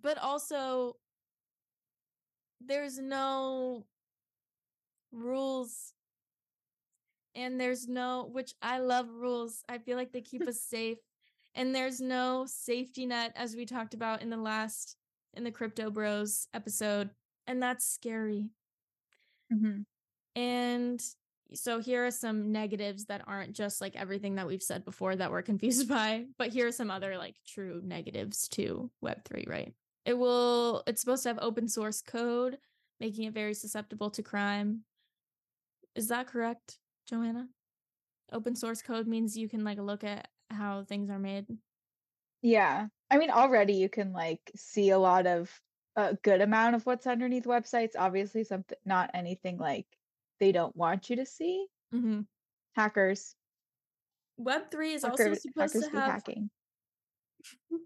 [0.00, 0.96] But also
[2.64, 3.86] there's no
[5.12, 5.92] rules
[7.34, 10.98] and there's no which i love rules i feel like they keep us safe
[11.54, 14.96] and there's no safety net as we talked about in the last
[15.34, 17.10] in the crypto bros episode
[17.46, 18.50] and that's scary.
[19.52, 19.82] Mm-hmm.
[20.34, 21.00] and
[21.54, 25.30] so here are some negatives that aren't just like everything that we've said before that
[25.30, 29.74] we're confused by but here are some other like true negatives to web3 right
[30.04, 32.58] it will it's supposed to have open source code
[33.00, 34.82] making it very susceptible to crime
[35.96, 36.76] is that correct,
[37.08, 37.48] Joanna?
[38.30, 41.46] Open source code means you can like look at how things are made.
[42.42, 42.88] Yeah.
[43.10, 45.50] I mean, already you can like see a lot of
[45.96, 47.92] a good amount of what's underneath websites.
[47.98, 49.86] Obviously, something not anything like
[50.40, 51.66] they don't want you to see.
[51.94, 52.20] Mm-hmm.
[52.74, 53.34] Hackers.
[54.36, 56.50] Web three is Hacker, also supposed to have hacking.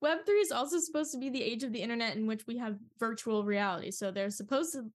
[0.00, 2.58] Web three is also supposed to be the age of the internet in which we
[2.58, 3.90] have virtual reality.
[3.90, 4.90] So there's supposedly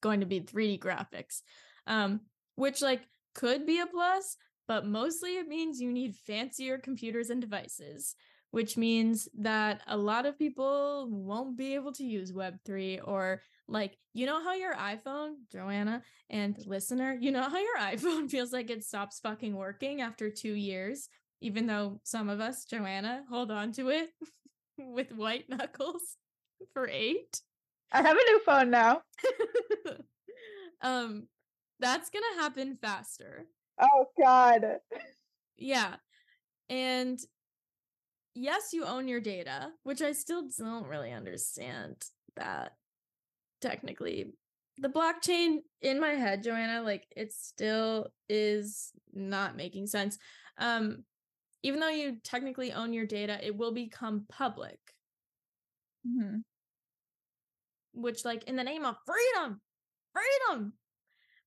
[0.00, 1.42] going to be 3D graphics
[1.86, 2.20] um,
[2.56, 3.02] which like
[3.34, 4.36] could be a plus,
[4.68, 8.14] but mostly it means you need fancier computers and devices,
[8.50, 13.42] which means that a lot of people won't be able to use Web3 or
[13.72, 18.52] like, you know how your iPhone, Joanna and listener, you know how your iPhone feels
[18.52, 21.08] like it stops fucking working after two years,
[21.40, 24.10] even though some of us, Joanna, hold on to it
[24.78, 26.16] with white knuckles
[26.74, 27.40] for eight.
[27.90, 29.02] I have a new phone now.
[30.82, 31.28] um
[31.80, 33.44] that's going to happen faster.
[33.80, 34.78] Oh, God.
[35.56, 35.96] Yeah.
[36.70, 37.18] And
[38.34, 41.96] yes, you own your data, which I still don't really understand
[42.36, 42.72] that
[43.62, 44.32] technically.
[44.78, 50.18] The blockchain in my head, Joanna, like it still is not making sense.
[50.58, 51.04] Um,
[51.62, 54.78] even though you technically own your data, it will become public.
[56.06, 56.38] Mm-hmm.
[57.94, 59.60] Which, like, in the name of freedom,
[60.12, 60.72] freedom,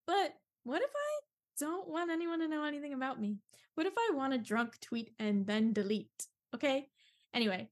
[0.08, 1.20] but what if I
[1.60, 3.38] don't want anyone to know anything about me?
[3.76, 6.28] What if I want a drunk tweet and then delete?
[6.54, 6.88] Okay.
[7.34, 7.70] Anyway,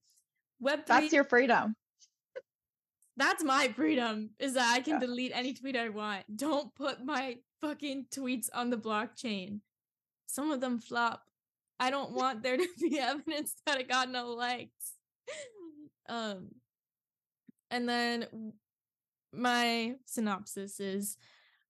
[0.61, 0.85] Web3.
[0.87, 1.75] That's your freedom.
[3.15, 4.99] That's my freedom is that I can yeah.
[4.99, 6.23] delete any tweet I want.
[6.35, 9.59] Don't put my fucking tweets on the blockchain.
[10.25, 11.21] Some of them flop.
[11.79, 14.93] I don't want there to be evidence that it got no likes.
[16.09, 16.49] um
[17.69, 18.53] and then
[19.31, 21.17] my synopsis is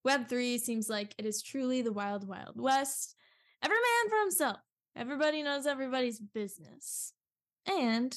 [0.06, 3.16] Web3 seems like it is truly the wild, wild west.
[3.64, 4.58] Every man for himself.
[4.98, 7.14] Everybody knows everybody's business.
[7.66, 8.14] And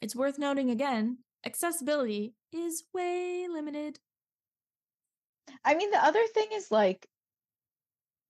[0.00, 3.98] it's worth noting again accessibility is way limited.
[5.64, 7.06] I mean, the other thing is like,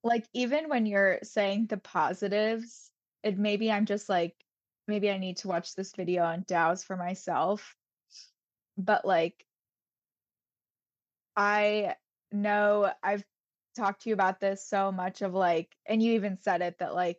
[0.04, 2.90] like even when you're saying the positives,
[3.22, 4.34] it maybe I'm just like,
[4.86, 7.74] maybe I need to watch this video on DAOs for myself.
[8.76, 9.44] But like,
[11.36, 11.94] I
[12.32, 13.24] know I've
[13.76, 16.94] talked to you about this so much of like, and you even said it that
[16.94, 17.18] like,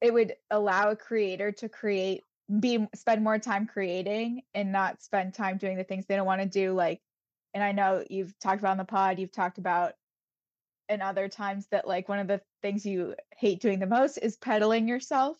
[0.00, 2.22] it would allow a creator to create
[2.60, 6.42] be spend more time creating and not spend time doing the things they don't want
[6.42, 7.00] to do like
[7.54, 9.94] and i know you've talked about on the pod you've talked about
[10.92, 14.36] in other times that like one of the things you hate doing the most is
[14.36, 15.36] peddling yourself.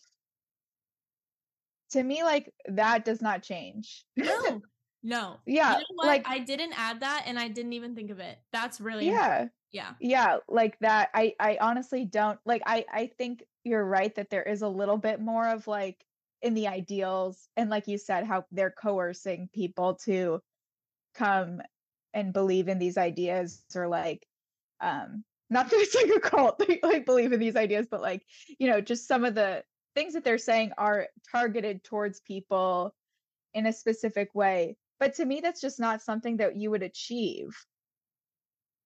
[1.91, 4.03] To me like that does not change.
[4.17, 4.61] No.
[5.05, 5.35] No.
[5.45, 8.39] Yeah you know like i didn't add that and i didn't even think of it.
[8.53, 9.25] That's really yeah.
[9.25, 9.51] Important.
[9.73, 9.93] yeah.
[9.99, 14.43] Yeah like that i i honestly don't like i i think you're right that there
[14.43, 16.05] is a little bit more of like
[16.43, 20.39] in the ideals and like you said how they're coercing people to
[21.15, 21.61] come
[22.13, 24.27] and believe in these ideas or like
[24.81, 28.23] um not that it's like a cult they like believe in these ideas but like
[28.59, 29.63] you know just some of the
[29.95, 32.93] things that they're saying are targeted towards people
[33.53, 37.49] in a specific way but to me that's just not something that you would achieve.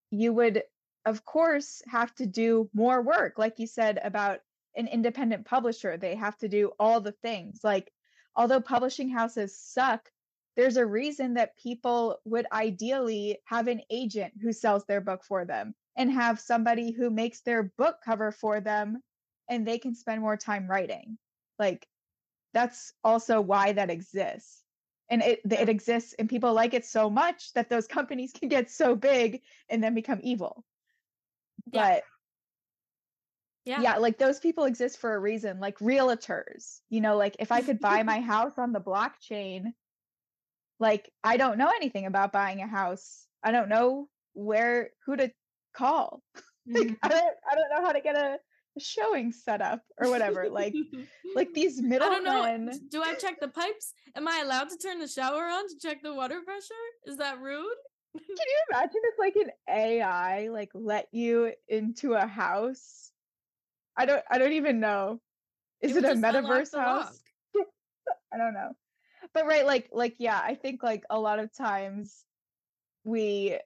[0.10, 0.64] You would
[1.06, 4.40] of course have to do more work like you said about
[4.78, 5.98] an independent publisher.
[5.98, 7.60] They have to do all the things.
[7.64, 7.92] Like,
[8.36, 10.10] although publishing houses suck,
[10.56, 15.46] there's a reason that people would ideally have an agent who sells their book for
[15.46, 19.02] them and have somebody who makes their book cover for them
[19.50, 21.18] and they can spend more time writing.
[21.60, 21.88] Like,
[22.54, 24.64] that's also why that exists.
[25.10, 28.70] And it it exists and people like it so much that those companies can get
[28.70, 30.66] so big and then become evil.
[31.72, 31.96] Yeah.
[31.96, 32.04] But
[33.68, 33.82] yeah.
[33.82, 37.62] yeah like those people exist for a reason like realtors you know like if i
[37.62, 39.66] could buy my house on the blockchain
[40.80, 45.32] like i don't know anything about buying a house i don't know where who to
[45.76, 46.22] call
[46.68, 46.94] like, mm-hmm.
[47.04, 48.38] I, don't, I don't know how to get a
[48.80, 50.76] showing set up or whatever like
[51.36, 52.72] like these middle I don't know.
[52.90, 56.04] do i check the pipes am i allowed to turn the shower on to check
[56.04, 56.74] the water pressure
[57.08, 57.66] is that rude
[58.16, 63.12] can you imagine if like an ai like let you into a house
[63.98, 65.20] I don't I don't even know.
[65.82, 67.20] Is it, it a metaverse house?
[68.34, 68.72] I don't know.
[69.34, 72.24] But right, like like yeah, I think like a lot of times
[73.04, 73.58] we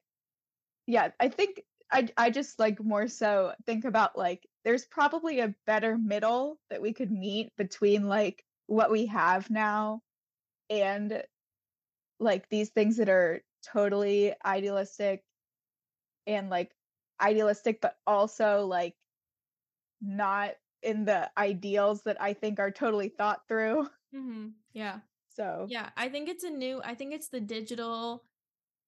[0.86, 5.54] yeah, I think I I just like more so think about like there's probably a
[5.66, 10.00] better middle that we could meet between like what we have now
[10.70, 11.22] and
[12.18, 15.22] like these things that are totally idealistic
[16.26, 16.70] and like
[17.20, 18.94] idealistic but also like
[20.02, 23.88] not in the ideals that I think are totally thought through.
[24.14, 24.48] Mm-hmm.
[24.74, 24.98] Yeah.
[25.30, 28.24] So, yeah, I think it's a new, I think it's the digital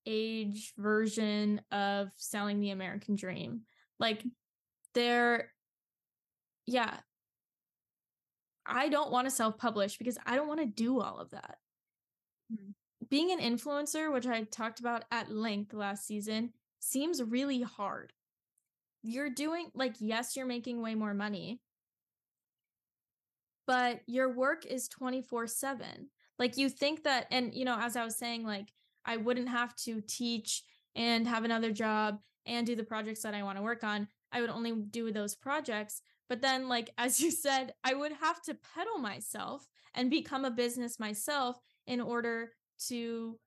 [0.04, 3.62] age version of selling the American dream.
[3.98, 4.22] Like,
[4.92, 5.50] they're,
[6.66, 6.94] yeah,
[8.66, 11.56] I don't want to self publish because I don't want to do all of that.
[12.52, 12.72] Mm-hmm.
[13.08, 16.50] Being an influencer, which I talked about at length last season,
[16.80, 18.12] seems really hard
[19.04, 21.60] you're doing like yes you're making way more money.
[23.66, 28.16] But your work is 24/7 like you think that and you know as i was
[28.16, 28.72] saying like
[29.04, 30.62] i wouldn't have to teach
[30.96, 34.40] and have another job and do the projects that i want to work on i
[34.40, 36.00] would only do those projects.
[36.28, 40.50] But then like as you said i would have to peddle myself and become a
[40.50, 42.52] business myself in order
[42.88, 43.38] to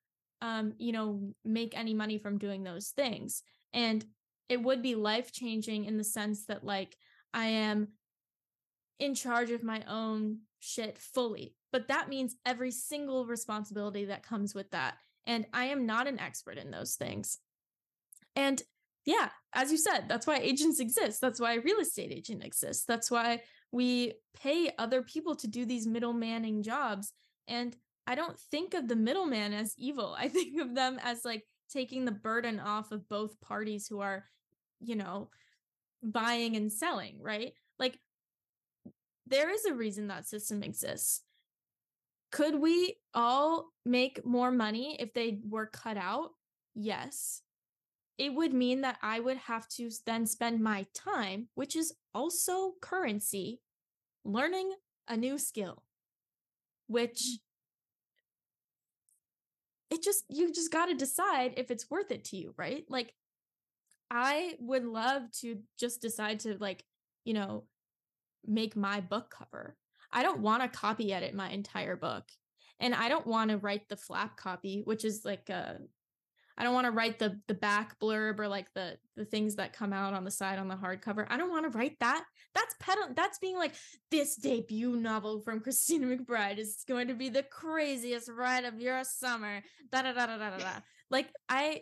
[0.42, 3.44] um you know make any money from doing those things.
[3.74, 4.06] And
[4.50, 6.96] it would be life changing in the sense that like
[7.34, 7.90] I am
[9.00, 11.54] in charge of my own shit fully.
[11.72, 14.96] But that means every single responsibility that comes with that.
[15.26, 17.38] And I am not an expert in those things.
[18.36, 18.62] And
[19.06, 21.22] yeah, as you said, that's why agents exist.
[21.22, 22.86] That's why a real estate agent exists.
[22.86, 23.42] That's why
[23.72, 27.14] we pay other people to do these middlemaning jobs.
[27.48, 27.76] And
[28.06, 30.16] I don't think of the middleman as evil.
[30.18, 34.26] I think of them as like taking the burden off of both parties who are,
[34.80, 35.30] you know,
[36.04, 37.54] buying and selling, right?
[37.80, 38.00] Like
[39.26, 41.24] there is a reason that system exists.
[42.32, 46.32] Could we all make more money if they were cut out?
[46.76, 47.42] Yes.
[48.18, 52.74] It would mean that I would have to then spend my time, which is also
[52.82, 53.62] currency,
[54.26, 54.74] learning
[55.08, 55.84] a new skill,
[56.88, 57.38] which mm.
[59.92, 62.84] it just, you just got to decide if it's worth it to you, right?
[62.90, 63.14] Like,
[64.10, 66.84] I would love to just decide to, like,
[67.26, 67.66] you know,
[68.46, 69.76] make my book cover.
[70.12, 72.24] I don't want to copy edit my entire book.
[72.80, 75.80] And I don't want to write the flap copy, which is like a
[76.60, 79.74] I don't want to write the the back blurb or like the the things that
[79.74, 81.28] come out on the side on the hardcover.
[81.30, 82.24] I don't want to write that.
[82.56, 83.76] That's peddle that's being like
[84.10, 89.04] this debut novel from Christina McBride is going to be the craziest ride of your
[89.04, 89.62] summer.
[89.92, 90.72] Da da da da da da.
[91.12, 91.82] like I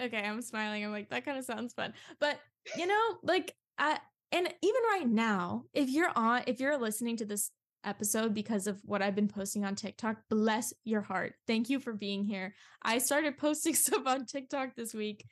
[0.00, 0.84] okay, I'm smiling.
[0.84, 1.92] I'm like that kind of sounds fun.
[2.18, 2.38] But
[2.76, 3.98] you know, like I
[4.32, 7.50] and even right now, if you're on, if you're listening to this
[7.84, 11.34] episode because of what I've been posting on TikTok, bless your heart.
[11.46, 12.54] Thank you for being here.
[12.82, 15.24] I started posting stuff on TikTok this week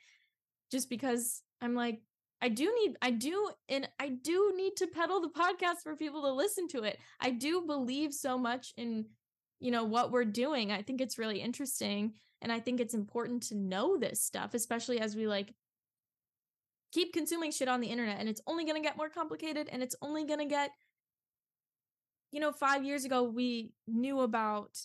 [0.71, 2.01] just because I'm like,
[2.41, 6.21] I do need, I do, and I do need to peddle the podcast for people
[6.23, 6.97] to listen to it.
[7.19, 9.05] I do believe so much in,
[9.59, 10.71] you know, what we're doing.
[10.71, 12.13] I think it's really interesting.
[12.41, 15.53] And I think it's important to know this stuff, especially as we like
[16.91, 19.83] keep consuming shit on the internet and it's only going to get more complicated and
[19.83, 20.71] it's only going to get
[22.31, 24.77] you know 5 years ago we knew about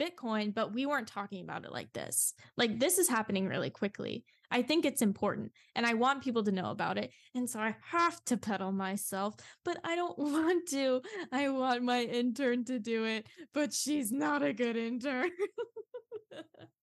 [0.00, 2.34] bitcoin but we weren't talking about it like this.
[2.56, 4.24] Like this is happening really quickly.
[4.50, 7.74] I think it's important and i want people to know about it and so i
[7.90, 9.34] have to peddle myself
[9.64, 11.02] but i don't want to.
[11.32, 15.30] I want my intern to do it but she's not a good intern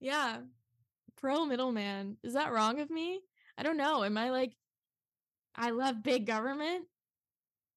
[0.00, 0.38] yeah
[1.20, 2.16] pro middleman.
[2.22, 3.20] Is that wrong of me?
[3.58, 4.04] I don't know.
[4.04, 4.56] Am I like,
[5.54, 6.86] I love big government?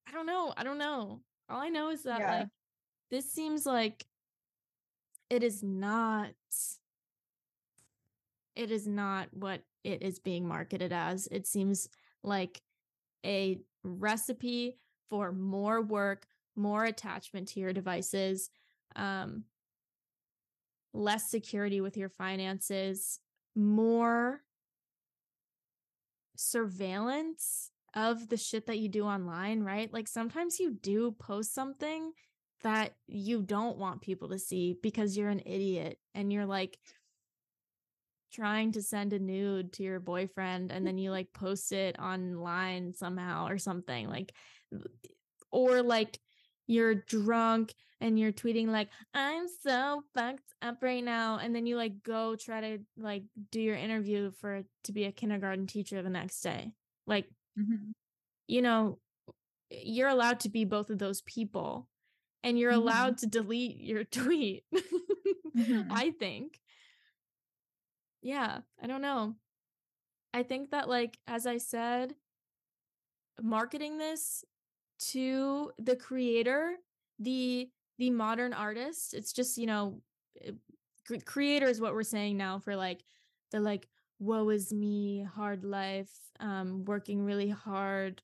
[0.07, 0.53] I don't know.
[0.55, 1.21] I don't know.
[1.49, 2.39] All I know is that yeah.
[2.39, 2.47] like,
[3.11, 4.05] this seems like
[5.29, 6.31] it is not,
[8.55, 11.27] it is not what it is being marketed as.
[11.27, 11.89] It seems
[12.23, 12.61] like
[13.25, 14.77] a recipe
[15.09, 18.49] for more work, more attachment to your devices,
[18.95, 19.43] um,
[20.93, 23.19] less security with your finances,
[23.55, 24.41] more
[26.35, 29.91] surveillance of the shit that you do online, right?
[29.93, 32.11] Like sometimes you do post something
[32.63, 36.77] that you don't want people to see because you're an idiot and you're like
[38.33, 42.93] trying to send a nude to your boyfriend and then you like post it online
[42.95, 44.33] somehow or something like
[45.51, 46.19] or like
[46.67, 51.75] you're drunk and you're tweeting like i'm so fucked up right now and then you
[51.75, 56.09] like go try to like do your interview for to be a kindergarten teacher the
[56.09, 56.73] next day
[57.07, 57.25] like
[57.59, 57.91] mm-hmm.
[58.47, 58.99] you know
[59.69, 61.87] you're allowed to be both of those people
[62.43, 62.81] and you're mm-hmm.
[62.81, 64.63] allowed to delete your tweet
[65.55, 65.91] mm-hmm.
[65.91, 66.59] i think
[68.21, 69.35] yeah i don't know
[70.33, 72.13] i think that like as i said
[73.41, 74.43] marketing this
[75.11, 76.75] to the creator,
[77.19, 79.13] the the modern artist.
[79.13, 80.01] It's just, you know,
[80.43, 80.51] eh,
[81.25, 83.03] creator is what we're saying now for like
[83.51, 83.87] the like
[84.19, 88.21] woe is me hard life um working really hard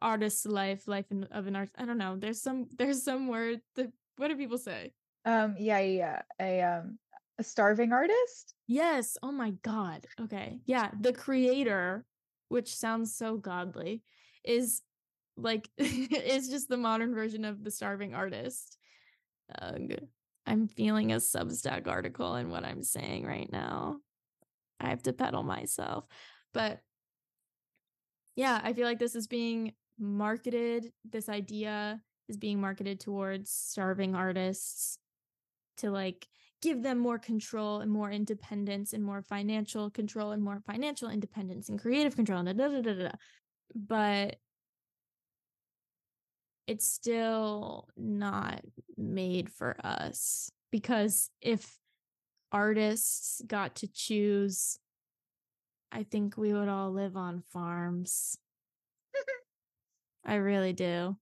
[0.00, 2.16] artist life life in, of an art i don't know.
[2.16, 4.92] There's some there's some word that what do people say?
[5.24, 6.98] Um yeah yeah a um
[7.38, 8.54] a starving artist?
[8.66, 12.04] Yes oh my god okay yeah the creator
[12.48, 14.02] which sounds so godly
[14.44, 14.82] is
[15.42, 18.78] like it's just the modern version of the starving artist
[19.60, 19.94] Ugh.
[20.46, 23.96] i'm feeling a substack article in what i'm saying right now
[24.80, 26.04] i have to peddle myself
[26.54, 26.80] but
[28.36, 34.14] yeah i feel like this is being marketed this idea is being marketed towards starving
[34.14, 34.98] artists
[35.76, 36.26] to like
[36.62, 41.68] give them more control and more independence and more financial control and more financial independence
[41.68, 42.42] and creative control.
[42.44, 43.10] Da, da, da,
[43.74, 44.36] but
[46.66, 48.62] it's still not
[48.96, 51.78] made for us because if
[52.50, 54.78] artists got to choose
[55.90, 58.36] i think we would all live on farms.
[60.24, 61.16] I really do.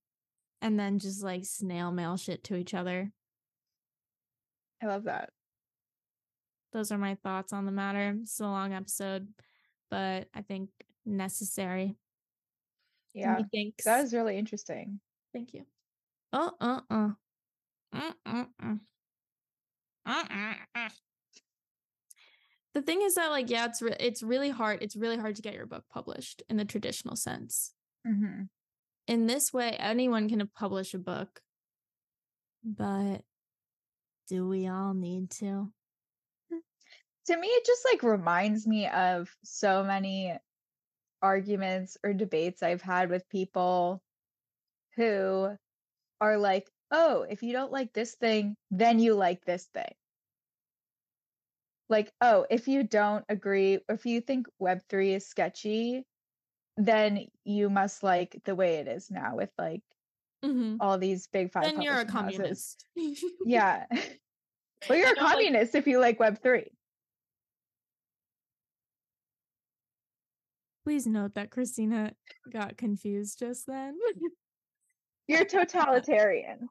[0.63, 3.11] And then just like snail mail shit to each other.
[4.83, 5.31] I love that.
[6.73, 8.17] Those are my thoughts on the matter.
[8.23, 9.29] It's a long episode
[9.91, 10.71] but i think
[11.05, 11.97] necessary.
[13.13, 13.41] Yeah.
[13.85, 15.01] That is really interesting
[15.33, 15.67] Thank you.
[16.33, 17.11] Oh, uh, uh.
[17.95, 18.81] Mm, mm, mm.
[22.75, 25.43] the thing is that like yeah it's re- it's really hard it's really hard to
[25.43, 27.75] get your book published in the traditional sense
[28.07, 28.49] Mhm.
[29.07, 31.43] in this way anyone can publish a book
[32.63, 33.25] but
[34.29, 35.73] do we all need to
[37.27, 40.37] To me, it just like reminds me of so many
[41.23, 44.03] arguments or debates I've had with people
[44.97, 45.57] who
[46.21, 49.93] are like, oh, if you don't like this thing, then you like this thing.
[51.89, 56.05] Like, oh, if you don't agree, if you think Web3 is sketchy,
[56.77, 59.83] then you must like the way it is now with like
[60.45, 60.77] mm-hmm.
[60.81, 61.65] all these big five.
[61.65, 62.87] then you're a communist
[63.45, 63.85] Yeah.
[64.89, 66.65] well, you're a I like- communist if you like Web3.
[70.91, 72.13] please note that christina
[72.53, 73.97] got confused just then
[75.31, 76.69] You're totalitarian.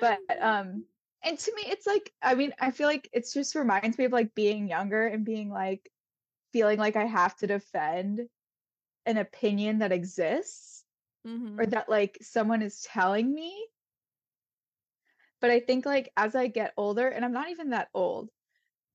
[0.00, 0.84] But um
[1.22, 4.12] and to me it's like I mean, I feel like it's just reminds me of
[4.12, 5.90] like being younger and being like
[6.52, 8.28] feeling like I have to defend
[9.06, 10.84] an opinion that exists
[11.26, 11.58] Mhm.
[11.58, 13.68] or that like someone is telling me.
[15.40, 18.30] But I think like as I get older, and I'm not even that old,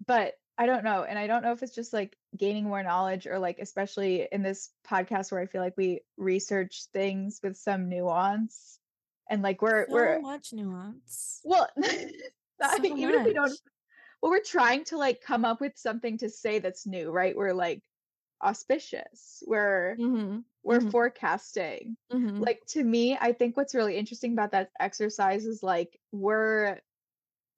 [0.06, 1.04] but I don't know.
[1.04, 4.42] And I don't know if it's just like gaining more knowledge or like, especially in
[4.42, 8.80] this podcast where I feel like we research things with some nuance
[9.30, 13.52] and like we're, so we're, much nuance well, I So mean, even if we don't,
[14.22, 17.36] well, we're trying to like come up with something to say that's new, right?
[17.36, 17.84] We're like
[18.44, 19.44] auspicious.
[19.46, 20.46] We're, Mhm.
[20.64, 20.92] we're Mhm.
[20.92, 22.40] forecasting Mhm.
[22.40, 26.82] like to me i think what's really interesting about that exercise is like we're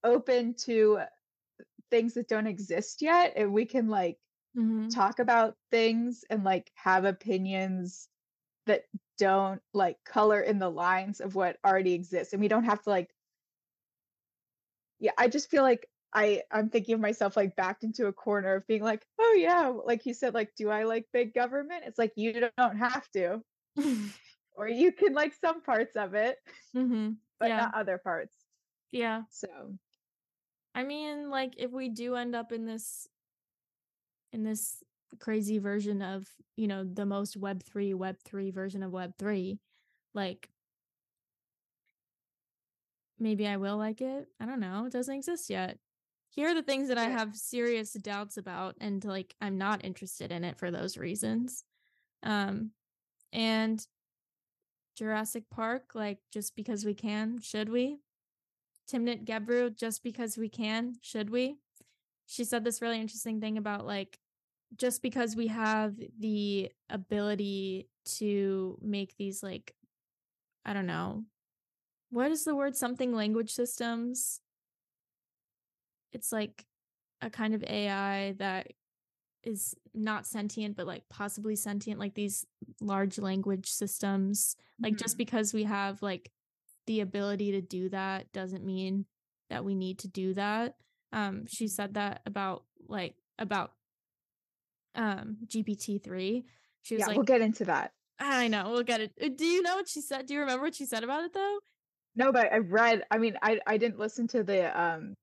[0.03, 0.99] open to
[1.91, 4.17] things that don't exist yet and we can like
[4.55, 4.89] Mhm.
[4.93, 8.09] talk about things and like have opinions
[8.65, 8.85] that
[9.17, 12.89] don't like color in the lines of what already exists and we don't have to
[12.89, 13.13] like
[14.99, 18.55] yeah i just feel like i i'm thinking of myself like backed into a corner
[18.55, 21.97] of being like oh yeah like you said like do i like big government it's
[21.99, 23.41] like you don't have to
[24.53, 26.37] or you can like some parts of it
[26.75, 27.17] Mhm.
[27.39, 27.57] but Yeah.
[27.57, 28.35] not other parts
[28.91, 29.77] yeah so
[30.77, 33.07] I mean, like if we do end up in this
[34.31, 34.83] in this
[35.19, 39.59] crazy version of, you know, the most web 3 web 3 version of web 3,
[40.13, 40.49] like
[43.17, 44.27] maybe I will like it.
[44.39, 44.85] I don't know.
[44.85, 45.79] It doesn't exist yet.
[46.29, 50.31] Here are the things that I have serious doubts about and like I'm not interested
[50.31, 51.63] in it for those reasons.
[52.21, 52.69] Um
[53.33, 53.83] and
[54.95, 57.97] Jurassic Park like just because we can, should we?
[58.91, 61.57] Timnit Gebru, just because we can, should we?
[62.25, 64.19] She said this really interesting thing about like
[64.75, 67.87] just because we have the ability
[68.17, 69.73] to make these like
[70.65, 71.23] I don't know.
[72.09, 74.41] What is the word something language systems?
[76.11, 76.65] It's like
[77.21, 78.67] a kind of AI that
[79.43, 82.45] is not sentient but like possibly sentient like these
[82.81, 85.19] large language systems like just Mhm.
[85.19, 86.31] because we have like
[86.87, 89.05] the ability to do that doesn't mean
[89.49, 90.75] that we need to do that.
[91.13, 93.71] Um she said that about like about
[94.95, 96.43] um gpt-3
[96.81, 97.91] she was yeah like we'll get into that.
[98.19, 100.25] I know we'll get it Uh, do you know what she said?
[100.25, 101.59] Do you remember what she said about it though?
[102.15, 105.13] No but i've read i mean i i didn't listen to the um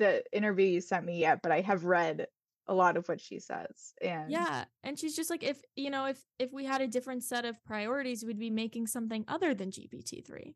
[0.00, 2.26] the interview you sent me yet but i have read
[2.66, 6.06] a lot of what she says and yeah and she's just like if you know
[6.06, 9.70] if if we had a different set of priorities we'd be making something other than
[9.70, 10.54] gpt-3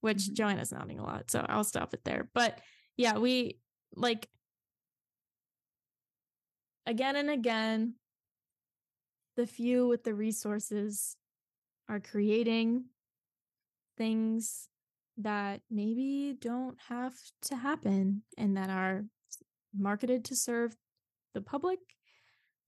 [0.00, 0.34] which Mhm.
[0.34, 2.60] joanna's nodding a lot so i'll stop it there but
[2.96, 3.58] yeah we
[3.94, 4.28] like
[6.86, 7.94] again and again
[9.36, 11.16] the few with the resources
[11.88, 12.84] are creating
[13.96, 14.68] things
[15.18, 19.04] that maybe don't have to happen and that are
[19.76, 20.76] marketed to serve
[21.34, 21.78] the public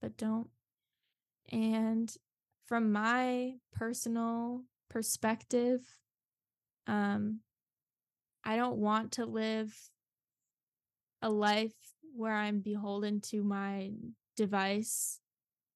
[0.01, 0.49] but don't
[1.51, 2.15] and
[2.67, 5.81] from my personal perspective
[6.87, 7.41] um
[8.45, 9.75] i don't want to live
[11.21, 11.75] a life
[12.15, 13.91] where i'm beholden to my
[14.37, 15.21] device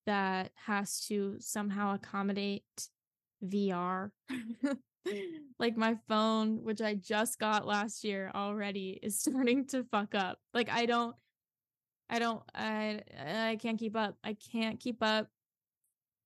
[0.07, 2.89] that has to somehow accommodate
[3.45, 4.11] vr
[5.59, 10.39] like my phone which i just got last year already is starting to fuck up
[10.53, 11.15] like i don't
[12.09, 14.17] I don't I I can't keep up.
[14.23, 15.29] I can't keep up.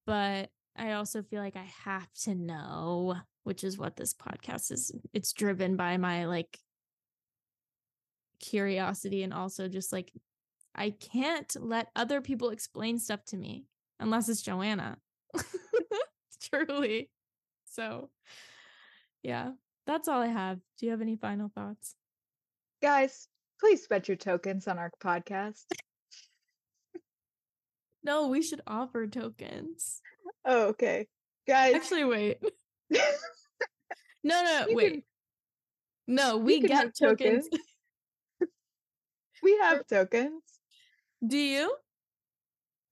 [0.06, 4.92] But I also feel like I have to know, which is what this podcast is.
[5.12, 6.58] It's driven by my like
[8.40, 10.12] curiosity and also just like
[10.74, 13.66] I can't let other people explain stuff to me
[13.98, 14.98] unless it's Joanna.
[16.50, 17.10] Truly.
[17.66, 18.10] So,
[19.22, 19.52] yeah,
[19.86, 20.58] that's all I have.
[20.78, 21.94] Do you have any final thoughts?
[22.82, 23.28] guys
[23.60, 25.64] Please spend your tokens on our podcast.
[28.02, 30.00] No, we should offer tokens.
[30.46, 31.06] Oh, okay.
[31.46, 31.74] Guys.
[31.74, 32.38] Actually, wait.
[34.24, 34.92] no, no, You wait.
[34.92, 35.02] can-
[36.06, 37.48] no, we get tokens.
[37.48, 38.50] tokens.
[39.42, 40.42] we have tokens.
[41.26, 41.74] Do you?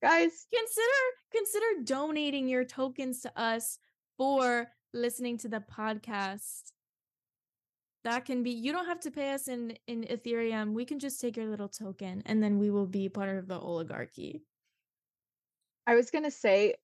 [0.03, 1.05] Guys, consider
[1.35, 3.79] consider donating your tokens to us
[4.17, 6.71] for listening to the podcast
[8.05, 11.21] that can be you don't have to pay us in in ethereum we can just
[11.21, 14.41] take your little token and then we will be part of the oligarchy
[15.87, 16.75] I was going to say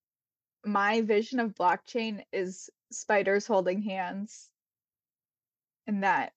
[0.65, 4.49] my vision of blockchain is spiders holding hands.
[5.87, 6.33] And that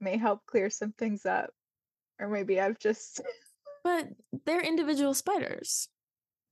[0.00, 1.50] may help clear some things up.
[2.18, 3.20] Or maybe I've just
[3.84, 4.08] but
[4.46, 5.88] they're individual spiders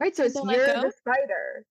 [0.00, 1.64] Right, so it's let you're the spider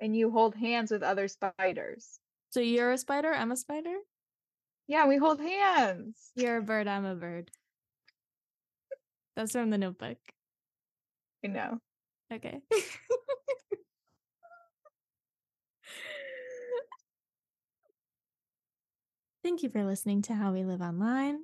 [0.00, 2.18] and you hold hands with other spiders.
[2.50, 3.94] so you're a spider i'm a spider
[4.88, 6.16] Yeah, we hold hands.
[6.34, 7.52] you're a bird i'm a bird
[9.36, 10.18] that's from the notebook
[11.44, 11.78] I know.
[12.32, 12.60] okay
[19.42, 21.38] Thank you for listening to How We Live Online.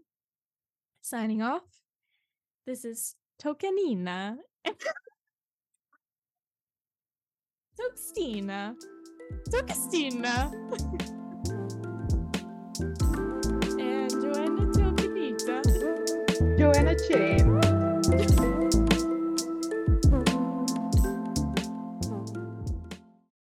[1.00, 1.62] Signing off.
[2.66, 4.38] This is Tokenina.
[7.78, 8.74] Tokstina.
[9.48, 10.50] Tokestina.
[13.78, 15.62] and Joanna Tokenita.
[16.58, 17.53] Joanna Chain.